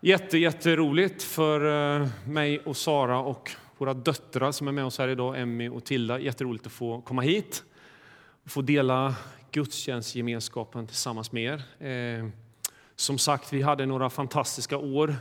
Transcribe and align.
Jätte, 0.00 0.38
jätteroligt 0.38 1.22
för 1.22 2.00
eh, 2.00 2.08
mig 2.26 2.58
och 2.58 2.76
Sara 2.76 3.18
och 3.18 3.50
våra 3.78 3.94
döttrar 3.94 4.52
som 4.52 4.68
är 4.68 4.72
med 4.72 4.84
oss 4.84 4.98
här 4.98 5.08
idag, 5.08 5.40
Emmy 5.40 5.68
och 5.68 5.84
Tilda. 5.84 6.18
Jätteroligt 6.18 6.66
att 6.66 6.72
få 6.72 7.00
komma 7.00 7.22
hit 7.22 7.64
och 8.44 8.50
få 8.50 8.62
dela 8.62 9.14
gudstjänstgemenskapen 9.50 10.86
tillsammans 10.86 11.32
med 11.32 11.62
er. 11.80 11.86
Eh, 11.88 12.28
som 12.96 13.18
sagt, 13.18 13.52
vi 13.52 13.62
hade 13.62 13.86
några 13.86 14.10
fantastiska 14.10 14.76
år, 14.76 15.16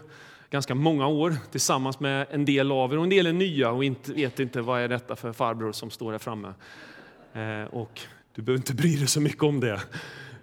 ganska 0.50 0.76
många 0.76 1.08
år 1.08 1.36
tillsammans 1.52 2.00
med 2.00 2.28
en 2.32 2.46
del 2.46 2.72
av 2.72 2.94
er 2.94 2.98
och 2.98 3.04
en 3.04 3.10
del 3.10 3.28
är 3.28 3.34
nya 3.34 3.72
och 3.72 3.84
inte, 3.84 4.14
vet 4.14 4.40
inte 4.40 4.62
vad 4.62 4.82
är 4.82 4.88
detta 4.88 5.16
för 5.16 5.34
farbror 5.34 5.72
som 5.72 5.90
står 5.90 6.12
här 6.12 6.20
framme. 6.20 6.54
Eh, 7.34 7.64
och 7.64 8.02
du 8.36 8.42
behöver 8.42 8.60
inte 8.60 8.74
bry 8.74 8.96
dig 8.96 9.08
så 9.08 9.22
mycket 9.22 9.44
om 9.44 9.60
det. 9.60 9.82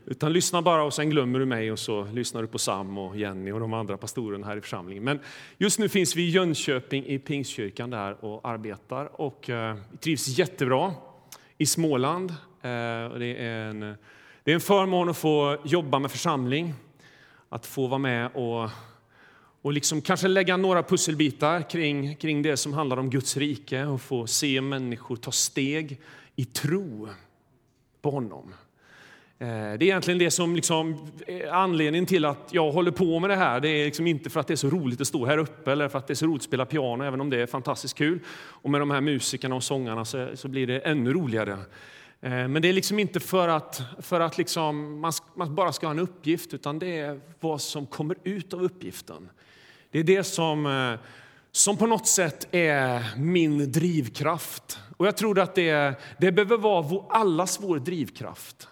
Utan 0.06 0.32
lyssna 0.32 0.62
bara 0.62 0.82
och 0.82 0.94
sen 0.94 1.10
glömmer 1.10 1.38
du 1.38 1.46
mig 1.46 1.72
och 1.72 1.78
så 1.78 2.04
lyssnar 2.04 2.42
du 2.42 2.48
på 2.48 2.58
Sam 2.58 2.98
och 2.98 3.16
Jenny 3.16 3.52
och 3.52 3.60
de 3.60 3.72
andra 3.74 3.96
pastorerna 3.96 4.46
här 4.46 4.56
i 4.56 4.60
församlingen. 4.60 5.04
Men 5.04 5.20
just 5.58 5.78
nu 5.78 5.88
finns 5.88 6.16
vi 6.16 6.22
i 6.22 6.30
Jönköping 6.30 7.06
i 7.06 7.18
Pingstkyrkan 7.18 7.90
där 7.90 8.24
och 8.24 8.48
arbetar 8.48 9.20
och 9.20 9.50
eh, 9.50 9.76
trivs 10.00 10.38
jättebra 10.38 10.92
i 11.58 11.66
Småland. 11.66 12.30
Eh, 12.30 13.12
och 13.12 13.18
det, 13.18 13.36
är 13.36 13.68
en, 13.68 13.80
det 14.44 14.50
är 14.50 14.54
en 14.54 14.60
förmån 14.60 15.08
att 15.08 15.16
få 15.16 15.58
jobba 15.64 15.98
med 15.98 16.10
församling, 16.10 16.74
att 17.48 17.66
få 17.66 17.86
vara 17.86 17.98
med 17.98 18.30
och 18.34 18.70
och 19.64 19.72
liksom 19.72 20.02
kanske 20.02 20.28
lägga 20.28 20.56
några 20.56 20.82
pusselbitar 20.82 21.70
kring, 21.70 22.16
kring 22.16 22.42
det 22.42 22.56
som 22.56 22.72
handlar 22.72 22.96
om 22.96 23.10
Guds 23.10 23.36
rike 23.36 23.84
och 23.84 24.00
få 24.00 24.26
se 24.26 24.60
människor 24.60 25.16
ta 25.16 25.30
steg 25.30 26.00
i 26.36 26.44
tro 26.44 27.08
på 28.02 28.10
honom. 28.10 28.54
Eh, 29.38 29.48
det 29.48 29.54
är 29.54 29.82
egentligen 29.82 30.18
det 30.18 30.30
som 30.30 30.56
liksom 30.56 31.10
är 31.26 31.46
anledningen 31.46 32.06
till 32.06 32.24
att 32.24 32.48
jag 32.50 32.72
håller 32.72 32.90
på 32.90 33.18
med 33.20 33.30
det 33.30 33.36
här. 33.36 33.60
Det 33.60 33.68
är 33.68 33.84
liksom 33.84 34.06
inte 34.06 34.30
för 34.30 34.40
att 34.40 34.46
det 34.46 34.54
är 34.54 34.56
så 34.56 34.70
roligt 34.70 35.00
att 35.00 35.06
stå 35.06 35.26
här 35.26 35.38
uppe 35.38 35.72
eller 35.72 35.88
för 35.88 35.98
att 35.98 36.06
det 36.06 36.12
är 36.12 36.14
så 36.14 36.26
roligt 36.26 36.40
att 36.40 36.44
spela 36.44 36.66
piano, 36.66 37.04
även 37.04 37.20
om 37.20 37.30
det 37.30 37.42
är 37.42 37.46
fantastiskt 37.46 37.98
kul. 37.98 38.20
Och 38.36 38.70
med 38.70 38.80
de 38.80 38.90
här 38.90 39.00
musikerna 39.00 39.54
och 39.54 39.62
sångarna 39.62 40.04
så, 40.04 40.28
så 40.34 40.48
blir 40.48 40.66
det 40.66 40.78
ännu 40.78 41.12
roligare. 41.12 41.52
Eh, 42.20 42.48
men 42.48 42.62
det 42.62 42.68
är 42.68 42.72
liksom 42.72 42.98
inte 42.98 43.20
för 43.20 43.48
att, 43.48 43.82
för 43.98 44.20
att 44.20 44.38
liksom 44.38 45.00
man, 45.00 45.12
man, 45.34 45.54
bara 45.54 45.72
ska 45.72 45.86
ha 45.86 45.90
en 45.92 45.98
uppgift, 45.98 46.54
utan 46.54 46.78
det 46.78 46.98
är 46.98 47.20
vad 47.40 47.60
som 47.60 47.86
kommer 47.86 48.16
ut 48.24 48.54
av 48.54 48.62
uppgiften. 48.62 49.28
Det 49.90 49.98
är 49.98 50.04
det 50.04 50.24
som, 50.24 50.96
som 51.52 51.76
på 51.76 51.86
något 51.86 52.06
sätt 52.06 52.48
är 52.50 53.16
min 53.16 53.72
drivkraft. 53.72 54.78
Och 54.96 55.06
jag 55.06 55.16
tror 55.16 55.38
att 55.38 55.54
det, 55.54 56.00
det 56.18 56.32
behöver 56.32 56.56
vara 56.56 57.04
allas 57.08 57.60
vår 57.62 57.78
drivkraft 57.78 58.68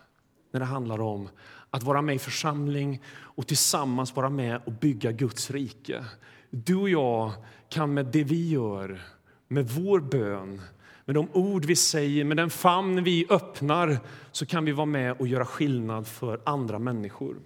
när 0.53 0.61
det 0.61 0.67
handlar 0.67 1.01
om 1.01 1.29
att 1.71 1.83
vara 1.83 2.03
med 2.03 2.15
i 2.15 2.19
församling 2.19 3.03
och 3.13 3.47
tillsammans 3.47 4.17
vara 4.17 4.31
med 4.31 4.61
och 4.65 4.73
bygga 4.73 5.13
Guds 5.13 5.51
rike. 5.51 6.05
Du 6.51 6.77
och 6.77 6.91
jag 6.91 7.33
kan 7.69 7.95
med 7.95 8.07
det 8.07 8.25
vi 8.25 8.49
gör, 8.49 9.03
med 9.49 9.69
vår 9.69 10.01
bön, 10.01 10.63
med 11.05 11.15
de 11.15 11.29
ord 11.33 11.65
vi 11.65 11.77
säger, 11.77 12.25
med 12.25 12.37
den 12.37 12.51
famn 12.51 13.05
vi 13.05 13.27
öppnar, 13.31 13.99
så 14.33 14.47
kan 14.47 14.65
vi 14.65 14.73
vara 14.73 14.87
med 14.87 15.13
och 15.13 15.27
göra 15.27 15.45
skillnad 15.45 16.07
för 16.07 16.41
andra 16.45 16.79
människor. 16.79 17.37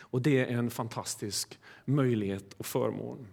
Och 0.00 0.22
det 0.22 0.40
är 0.40 0.58
en 0.58 0.70
fantastisk 0.70 1.58
möjlighet 1.84 2.54
och 2.56 2.66
förmån. 2.66 3.26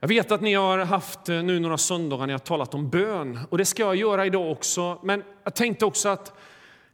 Jag 0.00 0.08
vet 0.08 0.32
att 0.32 0.40
ni 0.40 0.54
har 0.54 0.78
haft 0.78 1.28
eh, 1.28 1.42
nu 1.42 1.60
några 1.60 1.78
söndagar 1.78 2.26
när 2.26 2.34
jag 2.34 2.44
talat 2.44 2.74
om 2.74 2.90
bön 2.90 3.38
och 3.50 3.58
det 3.58 3.64
ska 3.64 3.82
jag 3.82 3.96
göra 3.96 4.26
idag 4.26 4.52
också. 4.52 4.98
Men 5.02 5.22
jag 5.44 5.54
tänkte 5.54 5.84
också 5.84 6.08
att 6.08 6.32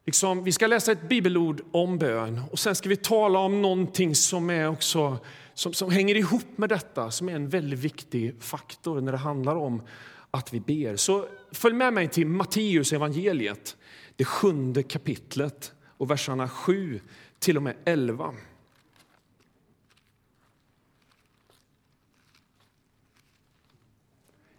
liksom, 0.07 0.45
vi 0.45 0.53
ska 0.53 0.67
läsa 0.67 0.93
ett 0.93 1.09
bibelord 1.09 1.63
om 1.73 1.99
bön 1.99 2.43
och 2.51 2.59
sen 2.59 2.75
ska 2.75 2.89
vi 2.89 2.97
tala 2.97 3.39
om 3.39 3.63
någonting 3.63 4.15
som, 4.15 4.51
är 4.51 4.69
också, 4.69 5.19
som, 5.55 5.73
som 5.73 5.91
hänger 5.91 6.15
ihop 6.15 6.59
med 6.59 6.69
detta, 6.69 7.11
som 7.11 7.29
är 7.29 7.35
en 7.35 7.49
väldigt 7.49 7.79
viktig 7.79 8.43
faktor 8.43 9.01
när 9.01 9.13
det 9.13 9.19
handlar 9.19 9.57
om 9.57 9.83
att 10.31 10.55
vi 10.55 10.61
ber. 10.61 10.97
Så 10.97 11.27
följ 11.53 11.75
med 11.75 11.93
mig 11.93 12.09
till 12.09 12.27
Matteus 12.27 12.93
evangeliet, 12.93 13.77
det 14.17 14.25
sjunde 14.25 14.83
kapitlet 14.83 15.73
och 15.97 16.11
verserna 16.11 16.49
7 16.49 17.01
till 17.39 17.57
och 17.57 17.63
med 17.63 17.77
11. 17.85 18.35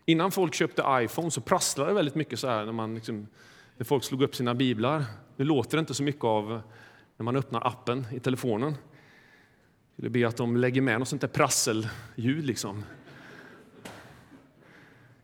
Innan 0.06 0.32
folk 0.32 0.54
köpte 0.54 0.84
iPhone 0.88 1.32
så 1.32 1.42
prasslade 1.42 1.90
det 1.90 1.94
väldigt 1.94 2.16
mycket 2.16 2.40
så 2.40 2.48
här 2.48 2.66
när, 2.66 2.72
man 2.72 2.96
liksom, 2.96 3.28
när 3.78 3.86
folk 3.86 4.04
slog 4.04 4.22
upp 4.22 4.36
sina 4.36 4.56
biblar. 4.56 5.04
Nu 5.36 5.46
låter 5.46 5.78
det 5.78 5.80
inte 5.80 5.94
så 5.94 6.04
mycket 6.04 6.24
av 6.24 6.62
när 7.18 7.24
man 7.24 7.36
öppnar 7.36 7.68
appen 7.68 8.06
i 8.14 8.20
telefonen. 8.20 8.76
Jag 9.96 10.04
vill 10.04 10.12
be 10.12 10.28
att 10.28 10.38
de 10.38 10.58
lägger 10.58 10.82
med 10.82 11.00
något 11.00 11.08
sånt 11.08 11.22
där 11.22 11.28
prasselljud. 11.28 12.46
Liksom. 12.46 12.84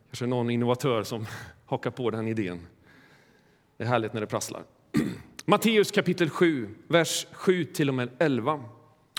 Kanske 0.10 0.26
någon 0.26 0.50
innovatör 0.50 1.04
som 1.04 1.26
hakar 1.66 1.92
på 1.92 2.10
den 2.10 2.28
idén. 2.28 2.68
Det 3.78 3.84
är 3.84 3.88
härligt 3.88 4.14
när 4.14 4.22
det 4.22 4.28
prasslar. 4.28 4.64
Matteus 5.46 5.92
kapitel 5.92 6.30
7, 6.30 6.70
vers 6.88 7.28
7 7.32 7.66
till 7.66 7.90
och 7.90 7.96
med 7.96 8.10
11. 8.20 8.64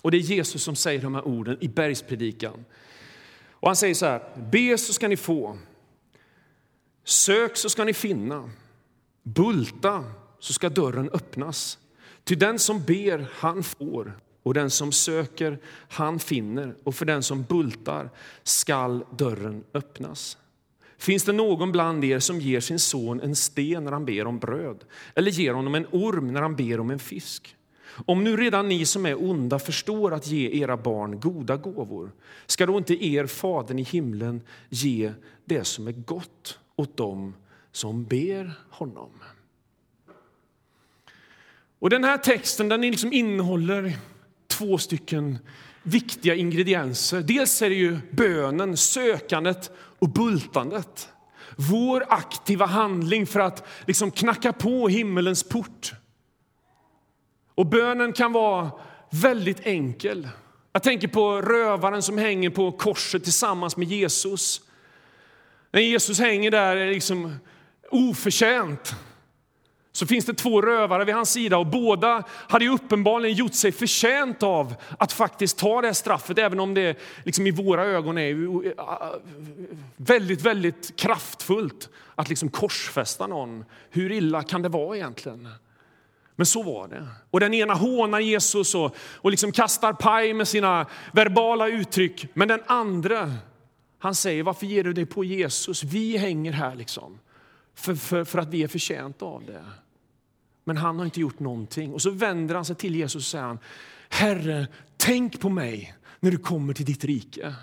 Och 0.02 0.10
det 0.10 0.16
är 0.16 0.20
Jesus 0.20 0.62
som 0.62 0.76
säger 0.76 1.02
de 1.02 1.14
här 1.14 1.26
orden 1.26 1.58
i 1.60 1.68
bergspredikan. 1.68 2.64
Och 3.50 3.68
han 3.68 3.76
säger 3.76 3.94
så 3.94 4.06
här, 4.06 4.48
be 4.50 4.78
så 4.78 4.92
ska 4.92 5.08
ni 5.08 5.16
få, 5.16 5.58
sök 7.04 7.56
så 7.56 7.68
ska 7.68 7.84
ni 7.84 7.92
finna, 7.92 8.50
bulta 9.24 10.04
så 10.38 10.52
ska 10.52 10.68
dörren 10.68 11.10
öppnas. 11.12 11.78
Till 12.24 12.38
den 12.38 12.58
som 12.58 12.82
ber, 12.82 13.26
han 13.32 13.62
får, 13.62 14.18
och 14.42 14.54
den 14.54 14.70
som 14.70 14.92
söker, 14.92 15.58
han 15.88 16.18
finner, 16.18 16.74
och 16.84 16.94
för 16.94 17.04
den 17.04 17.22
som 17.22 17.42
bultar 17.42 18.10
skall 18.42 19.04
dörren 19.10 19.64
öppnas. 19.74 20.38
Finns 20.98 21.24
det 21.24 21.32
någon 21.32 21.72
bland 21.72 22.04
er 22.04 22.18
som 22.18 22.40
ger 22.40 22.60
sin 22.60 22.78
son 22.78 23.20
en 23.20 23.36
sten 23.36 23.84
när 23.84 23.92
han 23.92 24.04
ber 24.04 24.26
om 24.26 24.38
bröd 24.38 24.84
eller 25.14 25.30
ger 25.30 25.54
honom 25.54 25.74
en 25.74 25.86
orm 25.90 26.32
när 26.32 26.42
han 26.42 26.56
ber 26.56 26.80
om 26.80 26.90
en 26.90 26.98
fisk? 26.98 27.56
Om 28.06 28.24
nu 28.24 28.36
redan 28.36 28.68
ni 28.68 28.84
som 28.84 29.06
är 29.06 29.30
onda 29.30 29.58
förstår 29.58 30.14
att 30.14 30.26
ge 30.26 30.62
era 30.62 30.76
barn 30.76 31.20
goda 31.20 31.56
gåvor, 31.56 32.12
ska 32.46 32.66
då 32.66 32.78
inte 32.78 33.04
er 33.06 33.26
fader 33.26 33.80
i 33.80 33.82
himlen 33.82 34.42
ge 34.68 35.12
det 35.44 35.64
som 35.64 35.88
är 35.88 35.92
gott 35.92 36.58
åt 36.76 36.96
dem 36.96 37.34
som 37.76 38.04
ber 38.04 38.52
honom? 38.70 39.10
Och 41.78 41.90
Den 41.90 42.04
här 42.04 42.18
texten 42.18 42.68
den 42.68 42.80
liksom 42.80 43.12
innehåller 43.12 43.92
två 44.46 44.78
stycken 44.78 45.38
viktiga 45.82 46.34
ingredienser. 46.34 47.20
Dels 47.20 47.62
är 47.62 47.68
det 47.68 47.76
ju 47.76 47.98
bönen, 48.10 48.76
sökandet 48.76 49.70
och 49.78 50.08
bultandet. 50.08 51.08
Vår 51.56 52.04
aktiva 52.08 52.66
handling 52.66 53.26
för 53.26 53.40
att 53.40 53.66
liksom 53.86 54.10
knacka 54.10 54.52
på 54.52 54.88
himmelens 54.88 55.42
port. 55.42 55.92
Och 57.54 57.66
bönen 57.66 58.12
kan 58.12 58.32
vara 58.32 58.70
väldigt 59.10 59.60
enkel. 59.60 60.28
Jag 60.72 60.82
tänker 60.82 61.08
på 61.08 61.42
rövaren 61.42 62.02
som 62.02 62.18
hänger 62.18 62.50
på 62.50 62.72
korset 62.72 63.24
tillsammans 63.24 63.76
med 63.76 63.88
Jesus. 63.88 64.60
När 65.70 65.80
Jesus 65.80 66.18
hänger 66.18 66.50
där 66.50 66.90
liksom 66.92 67.36
oförtjänt 67.94 68.94
så 69.96 70.06
finns 70.06 70.24
det 70.24 70.34
två 70.34 70.62
rövare 70.62 71.04
vid 71.04 71.14
hans 71.14 71.30
sida 71.30 71.58
och 71.58 71.66
båda 71.66 72.22
hade 72.28 72.68
uppenbarligen 72.68 73.36
gjort 73.36 73.54
sig 73.54 73.72
förtjänt 73.72 74.42
av 74.42 74.74
att 74.98 75.12
faktiskt 75.12 75.58
ta 75.58 75.80
det 75.80 75.86
här 75.86 75.94
straffet, 75.94 76.38
även 76.38 76.60
om 76.60 76.74
det 76.74 76.98
liksom 77.24 77.46
i 77.46 77.50
våra 77.50 77.84
ögon 77.84 78.18
är 78.18 78.30
eh, 78.66 78.70
eh, 78.70 79.08
väldigt, 79.96 80.42
väldigt 80.42 80.96
kraftfullt 80.96 81.88
att 82.14 82.28
liksom 82.28 82.48
korsfästa 82.48 83.26
någon. 83.26 83.64
Hur 83.90 84.12
illa 84.12 84.42
kan 84.42 84.62
det 84.62 84.68
vara 84.68 84.96
egentligen? 84.96 85.48
Men 86.36 86.46
så 86.46 86.62
var 86.62 86.88
det. 86.88 87.06
Och 87.30 87.40
den 87.40 87.54
ena 87.54 87.74
hånar 87.74 88.20
Jesus 88.20 88.74
och, 88.74 88.96
och 88.98 89.30
liksom 89.30 89.52
kastar 89.52 89.92
paj 89.92 90.34
med 90.34 90.48
sina 90.48 90.86
verbala 91.12 91.68
uttryck. 91.68 92.26
Men 92.34 92.48
den 92.48 92.60
andra, 92.66 93.32
han 93.98 94.14
säger, 94.14 94.42
varför 94.42 94.66
ger 94.66 94.84
du 94.84 94.92
dig 94.92 95.06
på 95.06 95.24
Jesus? 95.24 95.82
Vi 95.82 96.16
hänger 96.16 96.52
här 96.52 96.74
liksom. 96.74 97.18
För, 97.74 97.94
för, 97.94 98.24
för 98.24 98.38
att 98.38 98.48
vi 98.48 98.62
är 98.62 98.68
förtjänta 98.68 99.24
av 99.24 99.44
det. 99.46 99.64
Men 100.64 100.76
han 100.76 100.98
har 100.98 101.04
inte 101.04 101.20
gjort 101.20 101.38
någonting. 101.38 101.92
Och 101.92 102.02
så 102.02 102.10
vänder 102.10 102.54
han 102.54 102.64
sig 102.64 102.76
till 102.76 102.94
Jesus 102.94 103.16
och 103.16 103.22
säger, 103.22 103.58
Herre, 104.08 104.66
tänk 104.96 105.40
på 105.40 105.48
mig 105.48 105.94
när 106.20 106.30
du 106.30 106.38
kommer 106.38 106.74
till 106.74 106.86
ditt 106.86 107.04
rike. 107.04 107.54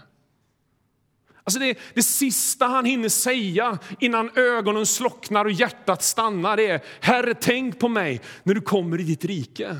Alltså 1.43 1.59
det, 1.59 1.77
det 1.93 2.03
sista 2.03 2.65
han 2.65 2.85
hinner 2.85 3.09
säga 3.09 3.79
innan 3.99 4.31
ögonen 4.35 4.85
slocknar 4.85 5.45
och 5.45 5.51
hjärtat 5.51 6.03
stannar 6.03 6.59
är 6.59 6.81
Herre, 6.99 7.33
tänk 7.33 7.79
på 7.79 7.87
mig 7.87 8.21
när 8.43 8.53
du 8.53 8.61
kommer 8.61 8.99
i 8.99 9.03
ditt 9.03 9.25
rike. 9.25 9.77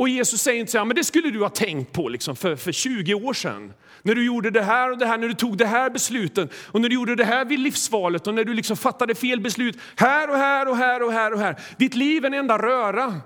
Och 0.00 0.08
Jesus 0.08 0.42
säger 0.42 0.60
inte 0.60 0.72
så 0.72 0.78
här, 0.78 0.84
men 0.84 0.96
det 0.96 1.04
skulle 1.04 1.30
du 1.30 1.40
ha 1.40 1.48
tänkt 1.48 1.92
på 1.92 2.08
liksom 2.08 2.36
för, 2.36 2.56
för 2.56 2.72
20 2.72 3.14
år 3.14 3.34
sedan. 3.34 3.72
När 4.02 4.14
du 4.14 4.26
gjorde 4.26 4.50
det 4.50 4.62
här 4.62 4.90
och 4.90 4.98
det 4.98 5.06
här, 5.06 5.18
när 5.18 5.28
du 5.28 5.34
tog 5.34 5.56
det 5.56 5.66
här 5.66 5.90
beslutet 5.90 6.50
och 6.54 6.80
när 6.80 6.88
du 6.88 6.94
gjorde 6.94 7.16
det 7.16 7.24
här 7.24 7.44
vid 7.44 7.58
livsvalet 7.58 8.26
och 8.26 8.34
när 8.34 8.44
du 8.44 8.54
liksom 8.54 8.76
fattade 8.76 9.14
fel 9.14 9.40
beslut 9.40 9.78
här 9.96 10.30
och 10.30 10.36
här 10.36 10.68
och 10.68 10.76
här 10.76 11.02
och 11.02 11.12
här 11.12 11.32
och 11.32 11.38
här. 11.38 11.60
Ditt 11.78 11.94
liv 11.94 12.24
är 12.24 12.26
en 12.26 12.34
enda 12.34 12.58
röra. 12.58 13.20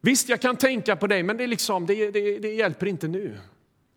Visst, 0.00 0.28
jag 0.28 0.40
kan 0.40 0.56
tänka 0.56 0.96
på 0.96 1.06
dig, 1.06 1.22
men 1.22 1.36
det, 1.36 1.44
är 1.44 1.48
liksom, 1.48 1.86
det, 1.86 2.10
det, 2.10 2.38
det 2.38 2.54
hjälper 2.54 2.86
inte 2.86 3.08
nu. 3.08 3.38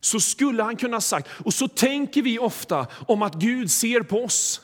Så 0.02 0.20
skulle 0.20 0.64
han 0.64 0.76
kunna 0.76 0.96
ha 0.96 1.02
sagt. 1.02 1.30
Och 1.46 1.54
så 1.54 1.68
tänker 1.68 2.22
vi 2.22 2.40
ofta 2.40 2.88
om 3.08 3.22
att 3.22 3.36
Gud 3.36 3.72
ser 3.72 4.02
på 4.02 4.24
oss. 4.24 4.62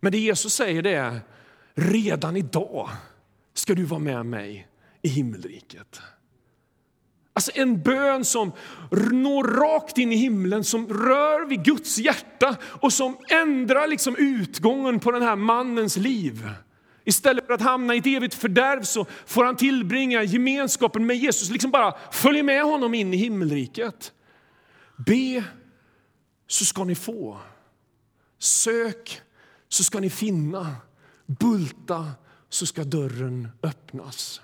Men 0.00 0.12
det 0.12 0.18
Jesus 0.18 0.54
säger 0.54 0.82
det 0.82 0.94
är, 0.94 1.20
redan 1.74 2.36
idag 2.36 2.88
ska 3.54 3.74
du 3.74 3.84
vara 3.84 4.00
med 4.00 4.26
mig 4.26 4.67
i 5.02 5.08
himmelriket. 5.08 6.00
Alltså 7.32 7.50
en 7.54 7.82
bön 7.82 8.24
som 8.24 8.52
når 9.12 9.44
rakt 9.44 9.98
in 9.98 10.12
i 10.12 10.16
himlen, 10.16 10.64
som 10.64 10.88
rör 10.88 11.46
vid 11.46 11.64
Guds 11.64 11.98
hjärta 11.98 12.56
och 12.62 12.92
som 12.92 13.16
ändrar 13.30 13.86
liksom 13.86 14.16
utgången 14.16 15.00
på 15.00 15.10
den 15.10 15.22
här 15.22 15.36
mannens 15.36 15.96
liv. 15.96 16.50
Istället 17.04 17.46
för 17.46 17.54
att 17.54 17.60
hamna 17.60 17.94
i 17.94 17.98
ett 17.98 18.06
evigt 18.06 18.34
fördärv 18.34 18.82
så 18.82 19.06
får 19.26 19.44
han 19.44 19.56
tillbringa 19.56 20.22
gemenskapen 20.22 21.06
med 21.06 21.16
Jesus, 21.16 21.50
liksom 21.50 21.70
bara 21.70 21.94
följa 22.12 22.42
med 22.42 22.62
honom 22.62 22.94
in 22.94 23.14
i 23.14 23.16
himmelriket. 23.16 24.12
Be 25.06 25.44
så 26.46 26.64
ska 26.64 26.84
ni 26.84 26.94
få. 26.94 27.38
Sök 28.38 29.20
så 29.68 29.84
ska 29.84 30.00
ni 30.00 30.10
finna. 30.10 30.76
Bulta 31.26 32.12
så 32.48 32.66
ska 32.66 32.84
dörren 32.84 33.48
öppnas. 33.62 34.40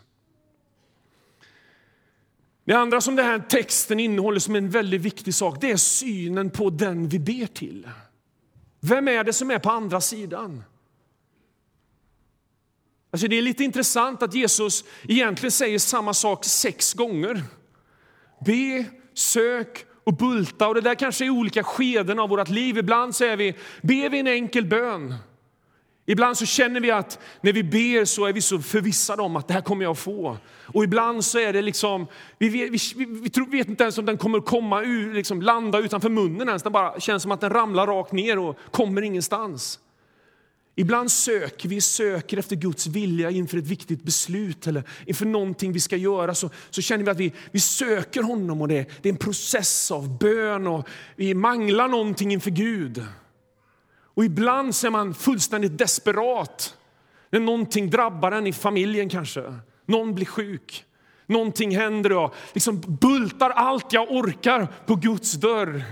Det 2.64 2.72
andra 2.72 3.00
som 3.00 3.16
den 3.16 3.26
här 3.26 3.38
texten 3.38 4.00
innehåller 4.00 4.40
som 4.40 4.54
en 4.54 4.70
väldigt 4.70 5.00
viktig 5.00 5.34
sak, 5.34 5.60
det 5.60 5.70
är 5.70 5.76
synen 5.76 6.50
på 6.50 6.70
den 6.70 7.08
vi 7.08 7.18
ber 7.18 7.46
till. 7.46 7.88
Vem 8.80 9.08
är 9.08 9.24
det 9.24 9.32
som 9.32 9.50
är 9.50 9.58
på 9.58 9.70
andra 9.70 10.00
sidan? 10.00 10.64
Alltså 13.10 13.28
det 13.28 13.38
är 13.38 13.42
lite 13.42 13.64
intressant 13.64 14.22
att 14.22 14.34
Jesus 14.34 14.84
egentligen 15.08 15.50
säger 15.50 15.78
samma 15.78 16.14
sak 16.14 16.44
sex 16.44 16.94
gånger. 16.94 17.42
Be, 18.46 18.84
sök 19.14 19.86
och 20.04 20.16
bulta. 20.16 20.68
Och 20.68 20.74
det 20.74 20.80
där 20.80 20.94
kanske 20.94 21.24
är 21.24 21.30
olika 21.30 21.64
skeden 21.64 22.18
av 22.18 22.28
vårt 22.28 22.48
liv. 22.48 22.78
Ibland 22.78 23.14
säger 23.14 23.36
vi, 23.36 23.52
ber 23.82 24.10
vi 24.10 24.18
en 24.18 24.26
enkel 24.26 24.66
bön. 24.66 25.14
Ibland 26.06 26.36
så 26.36 26.46
känner 26.46 26.80
vi 26.80 26.90
att 26.90 27.18
när 27.40 27.52
vi 27.52 27.62
ber 27.62 28.04
så 28.04 28.26
är 28.26 28.32
vi 28.32 28.40
så 28.40 28.58
förvissade 28.58 29.22
om 29.22 29.36
att 29.36 29.48
det 29.48 29.54
här 29.54 29.60
kommer 29.60 29.84
jag 29.84 29.92
att 29.92 29.98
få. 29.98 30.36
Och 30.46 30.84
ibland 30.84 31.24
så 31.24 31.38
är 31.38 31.52
det 31.52 31.62
liksom, 31.62 32.06
vi 32.38 32.48
vet, 32.48 32.70
vi, 32.70 33.04
vi, 33.04 33.30
vi 33.50 33.58
vet 33.58 33.68
inte 33.68 33.82
ens 33.82 33.98
om 33.98 34.06
den 34.06 34.18
kommer 34.18 34.40
komma 34.40 34.82
ur, 34.82 35.14
liksom 35.14 35.42
landa 35.42 35.78
utanför 35.78 36.08
munnen 36.08 36.48
ens. 36.48 36.62
Det 36.62 36.70
bara 36.70 37.00
känns 37.00 37.22
som 37.22 37.32
att 37.32 37.40
den 37.40 37.50
ramlar 37.50 37.86
rakt 37.86 38.12
ner 38.12 38.38
och 38.38 38.58
kommer 38.70 39.02
ingenstans. 39.02 39.78
Ibland 40.76 41.10
söker 41.10 41.68
vi 41.68 41.80
söker 41.80 42.36
efter 42.36 42.56
Guds 42.56 42.86
vilja 42.86 43.30
inför 43.30 43.58
ett 43.58 43.66
viktigt 43.66 44.02
beslut 44.02 44.66
eller 44.66 44.82
inför 45.06 45.26
någonting 45.26 45.72
vi 45.72 45.80
ska 45.80 45.96
göra. 45.96 46.34
Så, 46.34 46.50
så 46.70 46.82
känner 46.82 47.04
vi 47.04 47.10
att 47.10 47.18
vi, 47.18 47.32
vi 47.50 47.60
söker 47.60 48.22
honom 48.22 48.62
och 48.62 48.68
det, 48.68 48.86
det 49.02 49.08
är 49.08 49.12
en 49.12 49.18
process 49.18 49.90
av 49.90 50.18
bön 50.18 50.66
och 50.66 50.88
vi 51.16 51.34
manglar 51.34 51.88
någonting 51.88 52.32
inför 52.32 52.50
Gud. 52.50 53.06
Och 54.14 54.24
ibland 54.24 54.74
så 54.74 54.86
är 54.86 54.90
man 54.90 55.14
fullständigt 55.14 55.78
desperat 55.78 56.76
när 57.30 57.40
någonting 57.40 57.90
drabbar 57.90 58.32
en 58.32 58.46
i 58.46 58.52
familjen 58.52 59.08
kanske. 59.08 59.54
Någon 59.86 60.14
blir 60.14 60.26
sjuk, 60.26 60.84
någonting 61.26 61.76
händer 61.76 62.12
och 62.12 62.22
jag 62.22 62.30
liksom 62.52 62.80
bultar 62.80 63.50
allt 63.50 63.92
jag 63.92 64.10
orkar 64.10 64.68
på 64.86 64.96
Guds 64.96 65.32
dörr. 65.32 65.84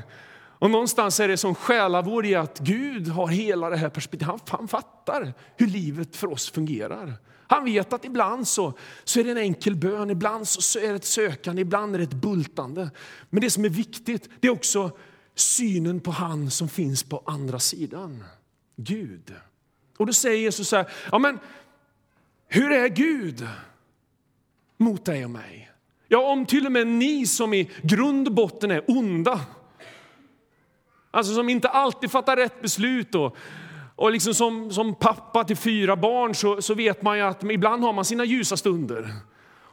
Och 0.58 0.70
någonstans 0.70 1.20
är 1.20 1.28
det 1.28 1.36
som 1.36 1.54
själavård 1.54 2.26
i 2.26 2.34
att 2.34 2.58
Gud 2.58 3.08
har 3.08 3.26
hela 3.26 3.70
det 3.70 3.76
här 3.76 3.88
perspektivet. 3.88 4.26
Han, 4.26 4.58
han 4.58 4.68
fattar 4.68 5.34
hur 5.56 5.66
livet 5.66 6.16
för 6.16 6.32
oss 6.32 6.50
fungerar. 6.50 7.14
Han 7.46 7.64
vet 7.64 7.92
att 7.92 8.04
ibland 8.04 8.48
så, 8.48 8.72
så 9.04 9.20
är 9.20 9.24
det 9.24 9.30
en 9.30 9.38
enkel 9.38 9.76
bön, 9.76 10.10
ibland 10.10 10.48
så 10.48 10.78
är 10.78 10.88
det 10.88 10.94
ett 10.94 11.04
sökande, 11.04 11.62
ibland 11.62 11.94
är 11.94 11.98
det 11.98 12.04
ett 12.04 12.14
bultande. 12.14 12.90
Men 13.30 13.40
det 13.40 13.50
som 13.50 13.64
är 13.64 13.68
viktigt 13.68 14.30
det 14.40 14.48
är 14.48 14.52
också 14.52 14.90
synen 15.34 16.00
på 16.00 16.10
han 16.10 16.50
som 16.50 16.68
finns 16.68 17.02
på 17.02 17.22
andra 17.26 17.58
sidan. 17.58 18.24
Gud. 18.76 19.34
Och 19.98 20.06
då 20.06 20.12
säger 20.12 20.38
Jesus 20.38 20.68
så 20.68 20.76
här, 20.76 20.90
ja 21.12 21.18
men 21.18 21.38
hur 22.48 22.72
är 22.72 22.88
Gud 22.88 23.46
mot 24.76 25.04
dig 25.04 25.24
och 25.24 25.30
mig? 25.30 25.70
Ja, 26.08 26.32
om 26.32 26.46
till 26.46 26.66
och 26.66 26.72
med 26.72 26.86
ni 26.86 27.26
som 27.26 27.54
i 27.54 27.70
grund 27.82 28.28
och 28.28 28.34
botten 28.34 28.70
är 28.70 28.84
onda, 28.90 29.40
alltså 31.10 31.34
som 31.34 31.48
inte 31.48 31.68
alltid 31.68 32.10
fattar 32.10 32.36
rätt 32.36 32.62
beslut 32.62 33.14
och, 33.14 33.36
och 33.96 34.12
liksom 34.12 34.34
som, 34.34 34.72
som 34.72 34.94
pappa 34.94 35.44
till 35.44 35.56
fyra 35.56 35.96
barn 35.96 36.34
så, 36.34 36.62
så 36.62 36.74
vet 36.74 37.02
man 37.02 37.16
ju 37.16 37.22
att 37.22 37.44
ibland 37.44 37.82
har 37.82 37.92
man 37.92 38.04
sina 38.04 38.24
ljusa 38.24 38.56
stunder. 38.56 39.14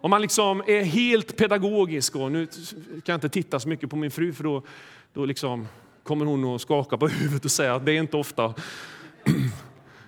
Om 0.02 0.12
man 0.12 0.22
liksom 0.22 0.64
är 0.68 0.84
helt 0.84 1.38
pedagogisk, 1.38 2.16
och 2.16 2.32
nu 2.32 2.46
kan 2.46 3.02
jag 3.06 3.16
inte 3.16 3.30
titta 3.30 3.60
så 3.60 3.70
mycket 3.70 3.90
på 3.90 3.96
min 3.96 4.12
fru 4.12 4.34
för 4.34 4.44
då 4.44 4.64
då 5.14 5.26
liksom 5.26 5.68
kommer 6.04 6.26
hon 6.26 6.56
att 6.56 6.62
skaka 6.62 6.98
på 6.98 7.08
huvudet 7.20 7.46
och 7.46 7.52
säga 7.52 7.76
att 7.76 7.86
det 7.86 7.92
är 7.92 8.00
inte 8.00 8.18
ofta. 8.18 8.54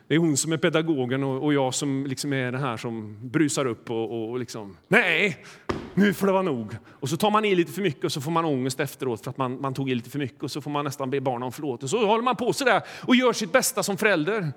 Det 0.08 0.16
är 0.16 0.20
hon 0.20 0.38
som 0.38 0.52
är 0.52 0.58
pedagogen 0.58 1.24
och 1.24 1.54
jag 1.54 1.74
som 1.74 2.06
liksom 2.08 2.34
är 2.34 2.52
den 2.52 2.62
här 2.62 2.78
som 2.78 3.18
brusar 3.30 3.66
upp 3.66 3.90
och, 3.90 4.30
och 4.30 4.40
liksom, 4.40 4.78
nej, 4.88 5.46
nu 5.94 6.14
får 6.14 6.28
det 6.28 6.34
vara 6.34 6.44
nog. 6.44 6.76
Och 6.88 7.10
så 7.10 7.18
tar 7.18 7.32
man 7.32 7.46
i 7.46 7.56
lite 7.56 7.72
för 7.72 7.82
mycket 7.82 8.04
och 8.04 8.12
så 8.12 8.22
får 8.22 8.32
man 8.32 8.46
ångest 8.46 8.80
efteråt 8.80 9.24
för 9.24 9.30
att 9.30 9.38
man, 9.38 9.62
man 9.62 9.74
tog 9.74 9.90
i 9.90 9.96
lite 9.96 10.10
för 10.10 10.20
mycket 10.20 10.44
och 10.44 10.52
så 10.52 10.62
får 10.62 10.72
man 10.72 10.86
nästan 10.86 11.10
be 11.10 11.22
barnen 11.22 11.44
om 11.44 11.52
förlåtelse. 11.52 11.98
Så 11.98 12.06
håller 12.06 12.24
man 12.24 12.36
på 12.36 12.54
sådär 12.54 12.82
och 13.08 13.16
gör 13.16 13.34
sitt 13.34 13.52
bästa 13.52 13.84
som 13.84 13.98
förälder. 13.98 14.54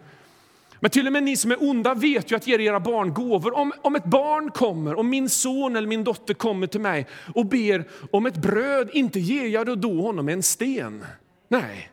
Men 0.84 0.90
till 0.90 1.06
och 1.06 1.12
med 1.12 1.22
ni 1.22 1.36
som 1.36 1.50
är 1.50 1.62
onda 1.62 1.94
vet 1.94 2.32
ju 2.32 2.36
att 2.36 2.46
ge 2.46 2.60
era 2.60 2.80
barn 2.80 3.14
gåvor. 3.14 3.54
Om, 3.54 3.72
om 3.82 3.96
ett 3.96 4.04
barn 4.04 4.50
kommer, 4.50 4.94
om 4.94 5.10
min 5.10 5.28
son 5.28 5.76
eller 5.76 5.88
min 5.88 6.04
dotter 6.04 6.34
kommer 6.34 6.66
till 6.66 6.80
mig 6.80 7.06
och 7.34 7.46
ber 7.46 7.88
om 8.10 8.26
ett 8.26 8.36
bröd, 8.36 8.90
inte 8.92 9.20
ger 9.20 9.46
jag 9.46 9.78
då 9.78 10.02
honom 10.02 10.28
en 10.28 10.42
sten. 10.42 11.04
Nej. 11.48 11.90